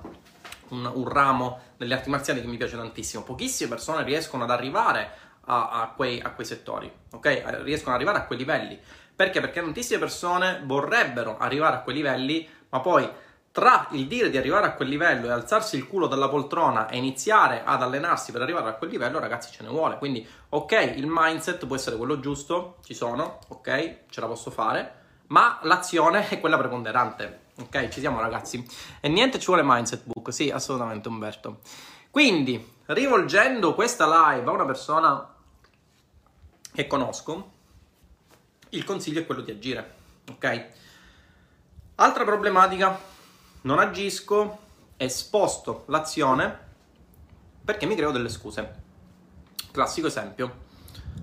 un, 0.72 0.92
un, 0.94 1.08
ramo 1.08 1.60
delle 1.78 1.94
arti 1.94 2.10
marziali 2.10 2.42
che 2.42 2.48
mi 2.48 2.58
piace 2.58 2.76
tantissimo. 2.76 3.24
Pochissime 3.24 3.70
persone 3.70 4.04
riescono 4.04 4.44
ad 4.44 4.52
arrivare 4.52 5.10
a, 5.46 5.70
a, 5.70 5.94
quei, 5.96 6.20
a 6.20 6.32
quei 6.32 6.46
settori, 6.46 6.92
ok? 7.14 7.62
Riescono 7.64 7.96
ad 7.96 8.02
arrivare 8.02 8.18
a 8.18 8.26
quei 8.26 8.40
livelli. 8.40 8.78
Perché? 9.16 9.40
Perché 9.40 9.62
tantissime 9.62 10.00
persone 10.00 10.62
vorrebbero 10.66 11.38
arrivare 11.38 11.78
a 11.78 11.80
quei 11.80 11.96
livelli, 11.96 12.46
ma 12.72 12.82
poi 12.82 13.10
tra 13.52 13.88
il 13.92 14.08
dire 14.08 14.30
di 14.30 14.38
arrivare 14.38 14.68
a 14.68 14.74
quel 14.74 14.90
livello 14.90 15.28
e 15.28 15.32
alzarsi 15.32 15.76
il 15.76 15.88
culo 15.88 16.08
dalla 16.08 16.30
poltrona 16.30 16.88
e 16.88 16.98
iniziare 16.98 17.64
ad 17.64 17.82
allenarsi 17.82 18.32
per 18.32 18.42
arrivare 18.42 18.70
a 18.70 18.74
quel 18.74 18.90
livello, 18.90 19.20
ragazzi, 19.20 19.52
ce 19.52 19.64
ne 19.64 19.70
vuole. 19.70 19.98
Quindi, 19.98 20.26
ok, 20.50 20.94
il 20.96 21.08
mindset 21.08 21.66
può 21.66 21.76
essere 21.76 21.98
quello 21.98 22.20
giusto, 22.20 22.78
ci 22.84 22.94
sono, 22.94 23.40
ok, 23.48 23.96
ce 24.10 24.22
la 24.22 24.28
posso 24.28 24.52
fare, 24.52 24.98
ma 25.28 25.60
l'azione 25.64 26.28
è 26.30 26.40
quella 26.40 26.58
preponderante. 26.58 27.48
Ok, 27.60 27.90
ci 27.90 28.00
siamo 28.00 28.22
ragazzi. 28.22 28.66
E 29.02 29.10
niente 29.10 29.40
ci 29.40 29.48
vuole 29.48 29.64
mindset 29.66 30.04
book, 30.06 30.32
sì, 30.32 30.50
assolutamente 30.50 31.10
Umberto. 31.10 31.60
Quindi, 32.12 32.78
rivolgendo 32.86 33.74
questa 33.76 34.06
live 34.06 34.48
a 34.48 34.52
una 34.52 34.66
persona 34.66 35.36
che 36.74 36.88
conosco, 36.88 37.52
il 38.70 38.84
consiglio 38.84 39.20
è 39.20 39.26
quello 39.26 39.42
di 39.42 39.52
agire, 39.52 39.94
ok? 40.30 40.66
Altra 41.96 42.24
problematica, 42.24 42.98
non 43.62 43.80
agisco 43.80 44.58
e 44.98 45.10
sposto 45.10 45.84
l'azione 45.88 46.68
perché 47.64 47.86
mi 47.86 47.96
creo 47.96 48.12
delle 48.12 48.30
scuse. 48.30 48.82
Classico 49.72 50.08
esempio. 50.08 50.68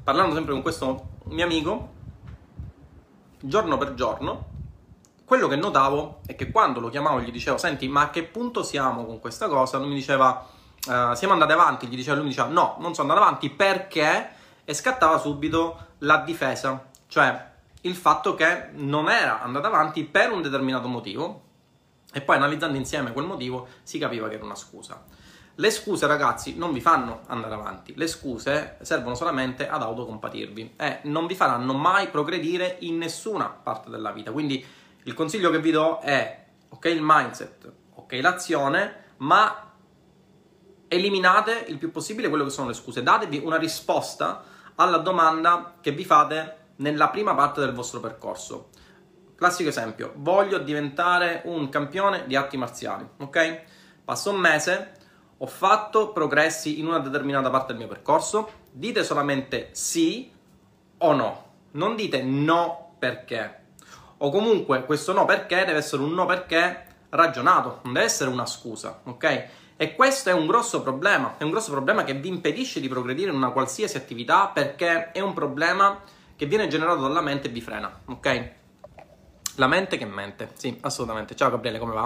Parlando 0.03 0.35
sempre 0.35 0.53
con 0.53 0.63
questo 0.63 1.09
mio 1.25 1.45
amico, 1.45 1.93
giorno 3.41 3.77
per 3.77 3.95
giorno, 3.95 4.55
quello 5.25 5.49
che 5.49 5.57
notavo 5.57 6.21
è 6.25 6.37
che 6.37 6.53
quando 6.53 6.79
lo 6.79 6.89
chiamavo 6.89 7.21
gli 7.21 7.33
dicevo, 7.33 7.59
senti, 7.59 7.89
ma 7.89 8.03
a 8.03 8.11
che 8.11 8.23
punto 8.23 8.63
siamo 8.63 9.05
con 9.05 9.19
questa 9.19 9.49
cosa? 9.49 9.79
Lui 9.79 9.89
mi 9.89 9.95
diceva, 9.95 10.47
uh, 10.87 11.15
siamo 11.15 11.33
andati 11.33 11.53
avanti, 11.53 11.89
gli 11.89 11.97
diceva, 11.97 12.15
lui 12.15 12.27
mi 12.27 12.31
diceva, 12.31 12.49
no, 12.49 12.77
non 12.79 12.95
sono 12.95 13.09
andato 13.09 13.27
avanti 13.27 13.51
perché, 13.51 14.31
e 14.65 14.73
scattava 14.73 15.19
subito 15.19 15.87
la 15.99 16.19
difesa, 16.19 16.91
cioè 17.09 17.55
il 17.81 17.95
fatto 17.97 18.35
che 18.35 18.69
non 18.75 19.09
era 19.09 19.43
andato 19.43 19.67
avanti 19.67 20.05
per 20.05 20.31
un 20.31 20.43
determinato 20.43 20.87
motivo, 20.87 21.43
e 22.13 22.21
poi 22.21 22.37
analizzando 22.37 22.77
insieme 22.77 23.13
quel 23.13 23.27
motivo 23.27 23.69
si 23.83 23.99
capiva 23.99 24.29
che 24.29 24.37
era 24.37 24.45
una 24.45 24.55
scusa. 24.55 25.05
Le 25.59 25.71
scuse, 25.71 26.07
ragazzi, 26.07 26.55
non 26.57 26.73
vi 26.75 26.83
fanno 26.83 27.23
andare 27.29 27.55
avanti. 27.55 27.95
Le 27.97 28.07
scuse 28.09 28.77
servono 28.83 29.15
solamente 29.15 29.67
ad 29.67 29.81
autocompatirvi 29.81 30.75
e 30.77 31.01
non 31.05 31.27
vi 31.27 31.35
faranno 31.35 31.73
mai 31.73 32.09
progredire 32.09 32.77
in 32.81 32.99
nessuna 32.99 33.47
parte 33.47 33.89
della 33.89 34.13
vita. 34.13 34.33
Quindi 34.33 34.63
il 35.05 35.15
consiglio 35.15 35.51
che 35.51 35.61
vi 35.61 35.71
do 35.71 35.99
è 36.01 36.45
ok 36.69 36.85
il 36.87 37.01
mindset, 37.01 37.73
ok 37.95 38.19
l'azione, 38.21 39.05
ma 39.19 39.73
eliminate 40.89 41.65
il 41.69 41.79
più 41.79 41.91
possibile 41.91 42.29
quello 42.29 42.45
che 42.45 42.51
sono 42.51 42.69
le 42.69 42.75
scuse. 42.75 43.03
Datevi 43.03 43.39
una 43.39 43.57
risposta 43.57 44.45
alla 44.75 44.99
domanda 44.99 45.77
che 45.81 45.93
vi 45.93 46.05
fate 46.05 46.65
nella 46.77 47.09
prima 47.09 47.35
parte 47.35 47.61
del 47.61 47.73
vostro 47.73 48.01
percorso. 48.01 48.69
Classico 49.37 49.69
esempio, 49.69 50.13
voglio 50.17 50.57
diventare 50.57 51.43
un 51.45 51.69
campione 51.69 52.25
di 52.27 52.35
arti 52.35 52.57
marziali, 52.57 53.07
ok? 53.19 53.61
Passo 54.03 54.31
un 54.31 54.39
mese, 54.39 54.93
ho 55.37 55.47
fatto 55.47 56.13
progressi 56.13 56.79
in 56.79 56.87
una 56.87 57.01
determinata 57.01 57.51
parte 57.51 57.75
del 57.75 57.83
mio 57.83 57.87
percorso, 57.87 58.49
dite 58.73 59.05
solamente 59.05 59.69
sì 59.73 60.33
o 60.97 61.13
no, 61.13 61.45
non 61.73 61.97
dite 61.97 62.23
no 62.23 62.95
perché. 62.99 63.65
O 64.19 64.31
comunque 64.31 64.87
questo 64.87 65.13
no 65.13 65.27
perché 65.27 65.67
deve 65.67 65.79
essere 65.81 66.03
un 66.03 66.15
no 66.15 66.25
perché 66.25 66.87
ragionato, 67.11 67.81
non 67.83 67.93
deve 67.93 68.07
essere 68.07 68.31
una 68.31 68.47
scusa, 68.47 69.03
ok? 69.05 69.49
E 69.77 69.95
questo 69.95 70.31
è 70.31 70.33
un 70.33 70.47
grosso 70.47 70.81
problema, 70.81 71.35
è 71.37 71.43
un 71.43 71.51
grosso 71.51 71.73
problema 71.73 72.05
che 72.05 72.15
vi 72.15 72.29
impedisce 72.29 72.81
di 72.81 72.89
progredire 72.89 73.29
in 73.29 73.37
una 73.37 73.51
qualsiasi 73.51 73.99
attività 73.99 74.47
perché 74.47 75.13
è 75.13 75.21
un 75.21 75.35
problema 75.35 76.01
che 76.35 76.47
viene 76.47 76.69
generato 76.69 77.03
dalla 77.03 77.21
mente 77.21 77.49
e 77.49 77.51
vi 77.51 77.61
frena, 77.61 78.01
ok? 78.07 78.55
La 79.59 79.67
mente 79.67 79.97
che 79.97 80.05
mente, 80.05 80.51
sì, 80.55 80.77
assolutamente. 80.83 81.35
Ciao 81.35 81.49
Gabriele, 81.49 81.79
come 81.79 81.95
va? 81.95 82.05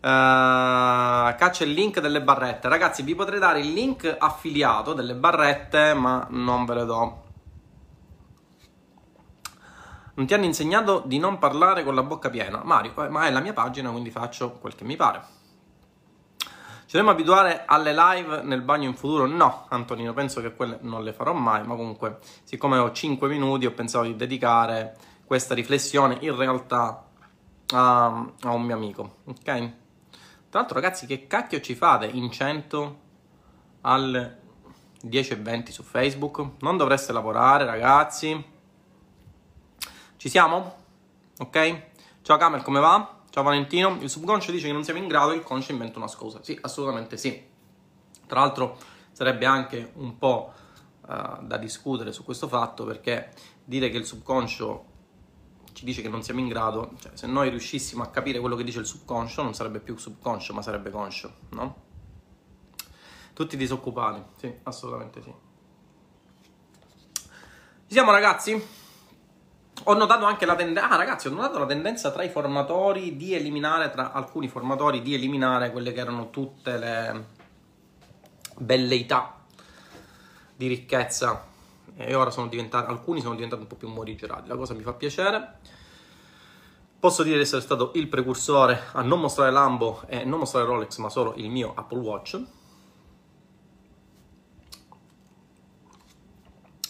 Uh, 0.00 1.34
caccia 1.36 1.64
il 1.64 1.72
link 1.72 1.98
delle 1.98 2.22
barrette. 2.22 2.68
Ragazzi, 2.68 3.02
vi 3.02 3.16
potrei 3.16 3.40
dare 3.40 3.58
il 3.58 3.72
link 3.72 4.14
affiliato 4.16 4.92
delle 4.92 5.14
barrette, 5.14 5.92
ma 5.94 6.24
non 6.30 6.66
ve 6.66 6.74
le 6.74 6.84
do. 6.84 7.22
Non 10.14 10.26
ti 10.26 10.34
hanno 10.34 10.44
insegnato 10.44 11.02
di 11.04 11.18
non 11.18 11.40
parlare 11.40 11.82
con 11.82 11.96
la 11.96 12.04
bocca 12.04 12.30
piena. 12.30 12.60
Mario, 12.62 12.92
eh, 13.04 13.08
ma 13.08 13.26
è 13.26 13.32
la 13.32 13.40
mia 13.40 13.52
pagina, 13.52 13.90
quindi 13.90 14.12
faccio 14.12 14.52
quel 14.52 14.76
che 14.76 14.84
mi 14.84 14.94
pare. 14.94 15.42
Ci 16.38 17.00
dobbiamo 17.00 17.10
abituare 17.10 17.64
alle 17.66 17.92
live 17.92 18.42
nel 18.42 18.60
bagno 18.60 18.86
in 18.86 18.94
futuro? 18.94 19.26
No, 19.26 19.66
Antonino, 19.70 20.12
penso 20.12 20.40
che 20.40 20.54
quelle 20.54 20.78
non 20.82 21.02
le 21.02 21.12
farò 21.12 21.32
mai, 21.32 21.66
ma 21.66 21.74
comunque, 21.74 22.18
siccome 22.44 22.78
ho 22.78 22.92
5 22.92 23.26
minuti, 23.26 23.66
ho 23.66 23.72
pensato 23.72 24.04
di 24.04 24.14
dedicare 24.14 24.96
questa 25.24 25.54
riflessione 25.54 26.18
in 26.20 26.36
realtà 26.36 27.06
a, 27.68 28.06
a 28.40 28.50
un 28.50 28.62
mio 28.62 28.74
amico, 28.74 29.16
ok? 29.24 29.42
Tra 29.42 30.62
l'altro, 30.62 30.80
ragazzi, 30.80 31.06
che 31.06 31.26
cacchio 31.26 31.60
ci 31.60 31.74
fate 31.74 32.06
in 32.06 32.30
100 32.30 33.00
alle 33.80 34.40
10.20 35.04 35.70
su 35.70 35.82
Facebook? 35.82 36.60
Non 36.60 36.76
dovreste 36.76 37.12
lavorare, 37.12 37.64
ragazzi. 37.64 38.52
Ci 40.16 40.28
siamo? 40.28 40.76
Ok? 41.38 41.82
Ciao 42.22 42.36
Camel, 42.36 42.62
come 42.62 42.78
va? 42.78 43.22
Ciao 43.30 43.42
Valentino, 43.42 43.98
il 44.00 44.08
subconscio 44.08 44.52
dice 44.52 44.68
che 44.68 44.72
non 44.72 44.84
siamo 44.84 45.00
in 45.00 45.08
grado, 45.08 45.32
il 45.32 45.42
conscio 45.42 45.72
inventa 45.72 45.98
una 45.98 46.06
scusa. 46.06 46.40
Sì, 46.40 46.56
assolutamente 46.62 47.16
sì. 47.16 47.44
Tra 48.26 48.38
l'altro 48.38 48.78
sarebbe 49.10 49.46
anche 49.46 49.90
un 49.96 50.16
po' 50.16 50.52
uh, 51.00 51.42
da 51.42 51.56
discutere 51.56 52.12
su 52.12 52.22
questo 52.22 52.46
fatto 52.46 52.84
perché 52.84 53.32
dire 53.64 53.90
che 53.90 53.96
il 53.96 54.06
subconscio 54.06 54.92
ci 55.74 55.84
dice 55.84 56.02
che 56.02 56.08
non 56.08 56.22
siamo 56.22 56.38
in 56.38 56.48
grado, 56.48 56.92
cioè 57.00 57.10
se 57.14 57.26
noi 57.26 57.50
riuscissimo 57.50 58.02
a 58.04 58.06
capire 58.06 58.38
quello 58.38 58.54
che 58.54 58.62
dice 58.62 58.78
il 58.78 58.86
subconscio 58.86 59.42
non 59.42 59.54
sarebbe 59.54 59.80
più 59.80 59.96
subconscio 59.96 60.54
ma 60.54 60.62
sarebbe 60.62 60.90
conscio, 60.90 61.34
no? 61.50 61.82
Tutti 63.32 63.56
disoccupati, 63.56 64.22
sì, 64.38 64.54
assolutamente 64.62 65.20
sì. 65.20 65.34
Ci 67.86 67.92
siamo 67.92 68.12
ragazzi? 68.12 68.82
Ho 69.86 69.94
notato 69.94 70.24
anche 70.24 70.46
la 70.46 70.54
tendenza, 70.54 70.88
ah 70.88 70.96
ragazzi, 70.96 71.26
ho 71.26 71.32
notato 71.32 71.58
la 71.58 71.66
tendenza 71.66 72.12
tra 72.12 72.22
i 72.22 72.28
formatori 72.28 73.16
di 73.16 73.34
eliminare, 73.34 73.90
tra 73.90 74.12
alcuni 74.12 74.46
formatori 74.46 75.02
di 75.02 75.14
eliminare 75.14 75.72
quelle 75.72 75.92
che 75.92 76.00
erano 76.00 76.30
tutte 76.30 76.78
le 76.78 77.26
belleità 78.56 79.42
di 80.54 80.68
ricchezza 80.68 81.52
e 81.96 82.14
ora 82.14 82.30
sono 82.30 82.50
alcuni 82.70 83.20
sono 83.20 83.34
diventati 83.34 83.62
un 83.62 83.68
po' 83.68 83.76
più 83.76 83.88
morigerati, 83.88 84.48
la 84.48 84.56
cosa 84.56 84.74
mi 84.74 84.82
fa 84.82 84.92
piacere. 84.92 85.58
Posso 86.98 87.22
dire 87.22 87.36
di 87.36 87.42
essere 87.42 87.60
stato 87.60 87.92
il 87.94 88.08
precursore 88.08 88.84
a 88.92 89.02
non 89.02 89.20
mostrare 89.20 89.50
Lambo 89.50 90.02
e 90.06 90.24
non 90.24 90.38
mostrare 90.38 90.66
Rolex, 90.66 90.96
ma 90.98 91.10
solo 91.10 91.34
il 91.36 91.50
mio 91.50 91.72
Apple 91.74 91.98
Watch 91.98 92.42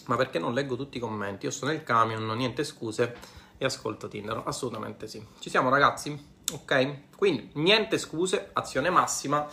ma 0.07 0.17
perché 0.17 0.39
non 0.39 0.53
leggo 0.53 0.77
tutti 0.77 0.99
i 0.99 1.01
commenti? 1.01 1.47
Io 1.47 1.51
sto 1.51 1.67
nel 1.67 1.83
camion, 1.83 2.27
niente 2.37 2.65
scuse 2.65 3.17
e 3.57 3.65
ascolto 3.65 4.09
Tinder. 4.09 4.43
Assolutamente 4.45 5.07
sì. 5.07 5.25
Ci 5.39 5.49
siamo 5.49 5.71
ragazzi? 5.71 6.33
Ok? 6.53 7.17
Quindi 7.17 7.51
niente 7.55 7.99
scuse, 7.99 8.51
azione 8.53 8.91
massima 8.91 9.47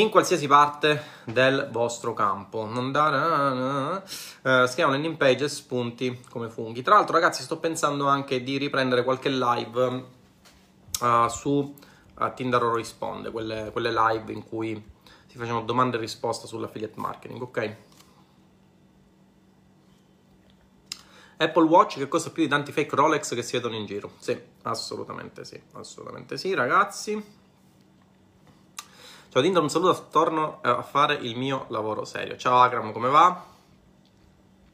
in 0.00 0.10
qualsiasi 0.10 0.46
parte 0.46 1.02
del 1.24 1.68
vostro 1.70 2.12
campo. 2.12 2.66
Non 2.66 2.92
dare... 2.92 4.02
Uh, 4.42 4.66
si 4.66 4.74
chiama 4.74 4.92
landing 4.92 5.16
page 5.16 5.48
spunti 5.48 6.22
come 6.28 6.48
funghi. 6.48 6.82
Tra 6.82 6.94
l'altro 6.94 7.14
ragazzi 7.14 7.42
sto 7.42 7.58
pensando 7.58 8.06
anche 8.06 8.42
di 8.42 8.58
riprendere 8.58 9.04
qualche 9.04 9.30
live 9.30 10.04
uh, 11.00 11.28
su 11.28 11.50
uh, 12.18 12.34
Tinder 12.34 12.62
risponde, 12.62 13.30
quelle, 13.30 13.70
quelle 13.72 13.90
live 13.90 14.32
in 14.32 14.44
cui 14.44 14.94
si 15.26 15.38
facevano 15.38 15.64
domande 15.64 15.96
e 15.96 16.00
risposte 16.00 16.46
sull'affiliate 16.46 17.00
marketing, 17.00 17.42
ok? 17.42 17.76
Apple 21.38 21.64
Watch 21.64 21.98
che 21.98 22.08
costa 22.08 22.30
più 22.30 22.42
di 22.42 22.48
tanti 22.48 22.72
fake 22.72 22.96
Rolex 22.96 23.34
che 23.34 23.42
si 23.42 23.52
vedono 23.52 23.74
in 23.74 23.84
giro. 23.84 24.12
Sì, 24.18 24.38
assolutamente 24.62 25.44
sì, 25.44 25.60
assolutamente 25.72 26.38
sì, 26.38 26.54
ragazzi. 26.54 27.44
Ciao 29.36 29.44
Dindo, 29.44 29.60
un 29.60 29.68
saluto, 29.68 30.06
torno 30.10 30.60
a 30.62 30.80
fare 30.80 31.12
il 31.12 31.36
mio 31.36 31.66
lavoro 31.68 32.06
serio. 32.06 32.38
Ciao 32.38 32.56
Agram, 32.56 32.90
come 32.90 33.10
va? 33.10 33.44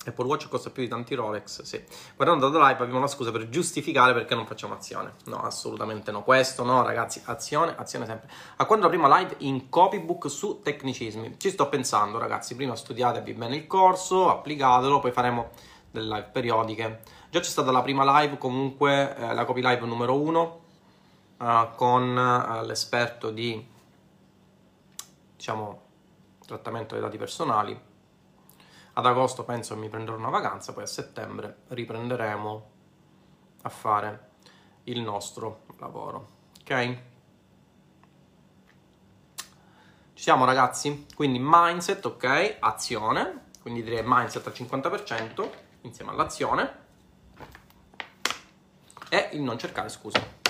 Apple 0.06 0.24
Watch 0.24 0.48
costa 0.48 0.70
più 0.70 0.84
di 0.84 0.88
tanti 0.88 1.16
Rolex, 1.16 1.62
sì. 1.62 1.82
Guardando 2.14 2.48
da 2.48 2.68
live 2.68 2.80
abbiamo 2.80 3.00
la 3.00 3.08
scusa 3.08 3.32
per 3.32 3.48
giustificare 3.48 4.12
perché 4.12 4.36
non 4.36 4.46
facciamo 4.46 4.74
azione. 4.74 5.14
No, 5.24 5.42
assolutamente 5.42 6.12
no. 6.12 6.22
Questo 6.22 6.62
no, 6.62 6.84
ragazzi, 6.84 7.20
azione, 7.24 7.74
azione 7.76 8.06
sempre. 8.06 8.30
A 8.58 8.64
quando 8.66 8.84
la 8.84 8.92
prima 8.92 9.18
live 9.18 9.34
in 9.38 9.68
copybook 9.68 10.30
su 10.30 10.60
tecnicismi? 10.62 11.40
Ci 11.40 11.50
sto 11.50 11.68
pensando, 11.68 12.18
ragazzi. 12.18 12.54
Prima 12.54 12.76
studiatevi 12.76 13.32
bene 13.32 13.56
il 13.56 13.66
corso, 13.66 14.30
applicatelo, 14.30 15.00
poi 15.00 15.10
faremo 15.10 15.50
delle 15.90 16.06
live 16.06 16.28
periodiche. 16.30 17.00
Già 17.30 17.40
c'è 17.40 17.50
stata 17.50 17.72
la 17.72 17.82
prima 17.82 18.20
live, 18.20 18.38
comunque 18.38 19.16
eh, 19.16 19.34
la 19.34 19.44
copy 19.44 19.60
live 19.60 19.84
numero 19.86 20.14
uno, 20.14 20.60
eh, 21.40 21.68
con 21.74 22.16
eh, 22.16 22.64
l'esperto 22.64 23.30
di, 23.30 23.70
diciamo, 25.42 25.82
trattamento 26.46 26.94
dei 26.94 27.02
dati 27.02 27.18
personali. 27.18 27.76
Ad 28.92 29.04
agosto 29.04 29.42
penso 29.42 29.74
che 29.74 29.80
mi 29.80 29.88
prenderò 29.88 30.16
una 30.16 30.28
vacanza, 30.28 30.72
poi 30.72 30.84
a 30.84 30.86
settembre 30.86 31.62
riprenderemo 31.66 32.70
a 33.62 33.68
fare 33.68 34.30
il 34.84 35.00
nostro 35.00 35.64
lavoro. 35.78 36.28
Ok? 36.60 36.98
Ci 40.14 40.22
siamo 40.22 40.44
ragazzi? 40.44 41.06
Quindi 41.12 41.40
mindset, 41.42 42.04
ok, 42.04 42.58
azione, 42.60 43.46
quindi 43.62 43.82
direi 43.82 44.04
mindset 44.04 44.46
al 44.46 44.52
50%, 44.52 45.50
insieme 45.80 46.12
all'azione 46.12 46.76
e 49.08 49.30
il 49.32 49.40
non 49.40 49.58
cercare 49.58 49.88
scuse. 49.88 50.41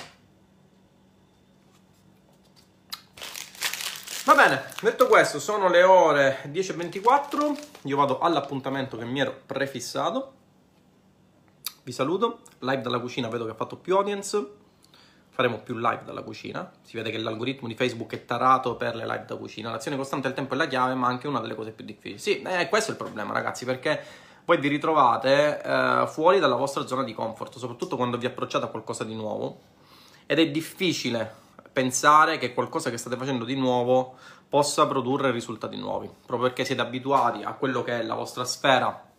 Va 4.24 4.36
bene, 4.36 4.62
detto 4.80 5.08
questo, 5.08 5.40
sono 5.40 5.68
le 5.68 5.82
ore 5.82 6.42
10.24, 6.44 7.58
io 7.82 7.96
vado 7.96 8.20
all'appuntamento 8.20 8.96
che 8.96 9.04
mi 9.04 9.18
ero 9.18 9.36
prefissato. 9.44 10.34
Vi 11.82 11.90
saluto, 11.90 12.42
live 12.60 12.82
dalla 12.82 13.00
cucina, 13.00 13.26
vedo 13.26 13.46
che 13.46 13.50
ha 13.50 13.54
fatto 13.54 13.78
più 13.78 13.96
audience, 13.96 14.46
faremo 15.28 15.58
più 15.58 15.74
live 15.74 16.02
dalla 16.04 16.22
cucina. 16.22 16.70
Si 16.82 16.96
vede 16.96 17.10
che 17.10 17.18
l'algoritmo 17.18 17.66
di 17.66 17.74
Facebook 17.74 18.12
è 18.12 18.24
tarato 18.24 18.76
per 18.76 18.94
le 18.94 19.06
live 19.06 19.24
da 19.26 19.34
cucina. 19.34 19.72
L'azione 19.72 19.96
costante 19.96 20.28
del 20.28 20.36
tempo 20.36 20.54
è 20.54 20.56
la 20.56 20.68
chiave, 20.68 20.94
ma 20.94 21.08
anche 21.08 21.26
una 21.26 21.40
delle 21.40 21.56
cose 21.56 21.72
più 21.72 21.84
difficili. 21.84 22.20
Sì, 22.20 22.42
eh, 22.42 22.68
questo 22.68 22.90
è 22.90 22.94
il 22.94 23.00
problema, 23.00 23.32
ragazzi, 23.32 23.64
perché 23.64 24.00
poi 24.44 24.56
vi 24.58 24.68
ritrovate 24.68 25.60
eh, 25.60 26.04
fuori 26.06 26.38
dalla 26.38 26.54
vostra 26.54 26.86
zona 26.86 27.02
di 27.02 27.12
comfort, 27.12 27.58
soprattutto 27.58 27.96
quando 27.96 28.16
vi 28.18 28.26
approcciate 28.26 28.66
a 28.66 28.68
qualcosa 28.68 29.02
di 29.02 29.16
nuovo 29.16 29.58
ed 30.26 30.38
è 30.38 30.48
difficile 30.48 31.40
pensare 31.72 32.38
che 32.38 32.52
qualcosa 32.52 32.90
che 32.90 32.98
state 32.98 33.16
facendo 33.16 33.44
di 33.44 33.56
nuovo 33.56 34.16
possa 34.48 34.86
produrre 34.86 35.30
risultati 35.30 35.76
nuovi, 35.76 36.10
proprio 36.26 36.48
perché 36.48 36.64
siete 36.64 36.82
abituati 36.82 37.42
a 37.42 37.54
quello 37.54 37.82
che 37.82 38.00
è 38.00 38.02
la 38.02 38.14
vostra 38.14 38.44
sfera 38.44 39.10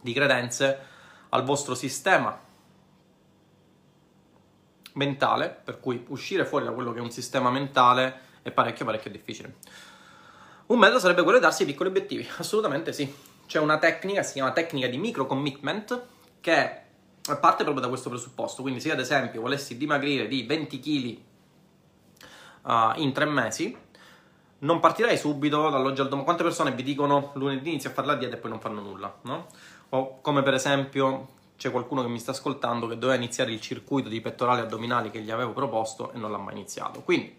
di 0.00 0.12
credenze, 0.12 0.78
al 1.28 1.44
vostro 1.44 1.74
sistema 1.74 2.38
mentale, 4.94 5.60
per 5.64 5.78
cui 5.78 6.04
uscire 6.08 6.44
fuori 6.44 6.64
da 6.64 6.72
quello 6.72 6.92
che 6.92 6.98
è 6.98 7.02
un 7.02 7.10
sistema 7.10 7.50
mentale 7.50 8.20
è 8.42 8.50
parecchio 8.50 8.84
parecchio 8.84 9.10
difficile. 9.10 9.56
Un 10.66 10.78
metodo 10.78 10.98
sarebbe 10.98 11.22
quello 11.22 11.38
di 11.38 11.44
darsi 11.44 11.64
piccoli 11.64 11.90
obiettivi, 11.90 12.26
assolutamente 12.38 12.92
sì. 12.92 13.12
C'è 13.46 13.60
una 13.60 13.78
tecnica, 13.78 14.24
si 14.24 14.34
chiama 14.34 14.50
tecnica 14.50 14.88
di 14.88 14.98
micro 14.98 15.26
commitment, 15.26 16.02
che 16.40 16.80
parte 17.38 17.62
proprio 17.62 17.82
da 17.82 17.88
questo 17.88 18.08
presupposto. 18.08 18.62
Quindi 18.62 18.80
se 18.80 18.90
ad 18.90 18.98
esempio 18.98 19.40
volessi 19.40 19.76
dimagrire 19.76 20.26
di 20.26 20.44
20 20.44 20.80
kg 20.80 21.18
uh, 22.66 22.92
in 23.00 23.12
tre 23.12 23.24
mesi, 23.24 23.76
non 24.58 24.80
partirei 24.80 25.16
subito 25.16 25.68
dall'oggi 25.70 26.00
al 26.00 26.08
domani. 26.08 26.24
Quante 26.24 26.42
persone 26.42 26.72
vi 26.72 26.82
dicono 26.82 27.30
lunedì 27.34 27.70
inizio 27.70 27.90
a 27.90 27.92
fare 27.92 28.06
la 28.06 28.14
dieta 28.14 28.36
e 28.36 28.38
poi 28.38 28.50
non 28.50 28.60
fanno 28.60 28.80
nulla, 28.80 29.14
no? 29.22 29.46
O 29.90 30.20
come 30.20 30.42
per 30.42 30.54
esempio 30.54 31.34
c'è 31.56 31.70
qualcuno 31.70 32.02
che 32.02 32.08
mi 32.08 32.18
sta 32.18 32.32
ascoltando 32.32 32.86
che 32.86 32.98
doveva 32.98 33.16
iniziare 33.16 33.52
il 33.52 33.60
circuito 33.60 34.08
di 34.08 34.20
pettorali 34.20 34.60
addominali 34.60 35.10
che 35.10 35.20
gli 35.20 35.30
avevo 35.30 35.52
proposto 35.52 36.12
e 36.12 36.18
non 36.18 36.30
l'ha 36.30 36.38
mai 36.38 36.54
iniziato. 36.54 37.00
Quindi, 37.00 37.34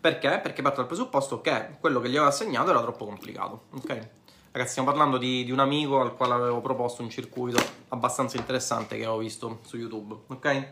perché? 0.00 0.40
Perché 0.42 0.62
parto 0.62 0.78
dal 0.78 0.86
presupposto 0.86 1.40
che 1.40 1.76
quello 1.78 2.00
che 2.00 2.08
gli 2.08 2.16
avevo 2.16 2.30
assegnato 2.30 2.70
era 2.70 2.80
troppo 2.80 3.04
complicato, 3.04 3.64
ok? 3.74 4.08
Ragazzi, 4.52 4.70
stiamo 4.70 4.88
parlando 4.88 5.18
di, 5.18 5.44
di 5.44 5.52
un 5.52 5.60
amico 5.60 6.00
al 6.00 6.16
quale 6.16 6.32
avevo 6.32 6.60
proposto 6.60 7.02
un 7.02 7.10
circuito 7.10 7.62
abbastanza 7.88 8.36
interessante 8.36 8.96
che 8.96 9.04
avevo 9.04 9.18
visto 9.18 9.60
su 9.62 9.76
YouTube, 9.76 10.16
ok? 10.26 10.68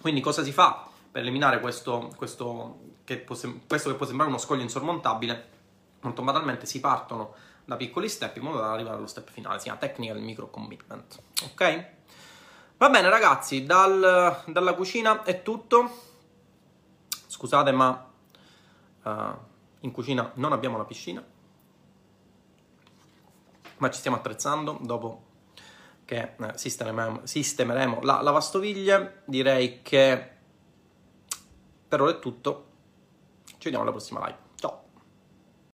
Quindi 0.00 0.20
cosa 0.20 0.44
si 0.44 0.52
fa 0.52 0.88
per 1.12 1.22
eliminare 1.22 1.60
questo, 1.60 2.12
questo, 2.16 2.94
che 3.04 3.18
può, 3.18 3.36
questo 3.68 3.90
che 3.90 3.96
può 3.96 4.06
sembrare 4.06 4.30
uno 4.30 4.38
scoglio 4.38 4.62
insormontabile? 4.62 5.50
Molto 6.00 6.22
banalmente 6.22 6.66
si 6.66 6.80
partono 6.80 7.34
da 7.64 7.76
piccoli 7.76 8.08
step 8.08 8.36
in 8.38 8.42
modo 8.42 8.58
da 8.58 8.72
arrivare 8.72 8.96
allo 8.96 9.06
step 9.06 9.30
finale, 9.30 9.58
si 9.58 9.64
chiama 9.64 9.78
tecnica 9.78 10.14
del 10.14 10.22
micro 10.22 10.50
commitment, 10.50 11.22
ok? 11.44 11.86
Va 12.78 12.90
bene 12.90 13.08
ragazzi, 13.08 13.64
dal, 13.64 14.42
dalla 14.46 14.74
cucina 14.74 15.22
è 15.22 15.42
tutto. 15.42 16.10
Scusate 17.28 17.70
ma 17.70 18.10
uh, 19.02 19.10
in 19.80 19.92
cucina 19.92 20.32
non 20.34 20.52
abbiamo 20.52 20.76
la 20.76 20.84
piscina 20.84 21.24
ma 23.82 23.90
ci 23.90 23.98
stiamo 23.98 24.16
attrezzando 24.16 24.78
dopo 24.80 25.24
che 26.04 26.34
eh, 26.38 26.52
sistemeremo, 26.54 27.22
sistemeremo 27.24 28.00
la 28.02 28.22
lavastoviglie. 28.22 29.22
Direi 29.24 29.82
che 29.82 30.30
per 31.92 32.00
ora 32.00 32.12
è 32.12 32.18
tutto. 32.18 32.64
Ci 33.44 33.64
vediamo 33.64 33.82
alla 33.82 33.90
prossima 33.90 34.20
live. 34.24 34.51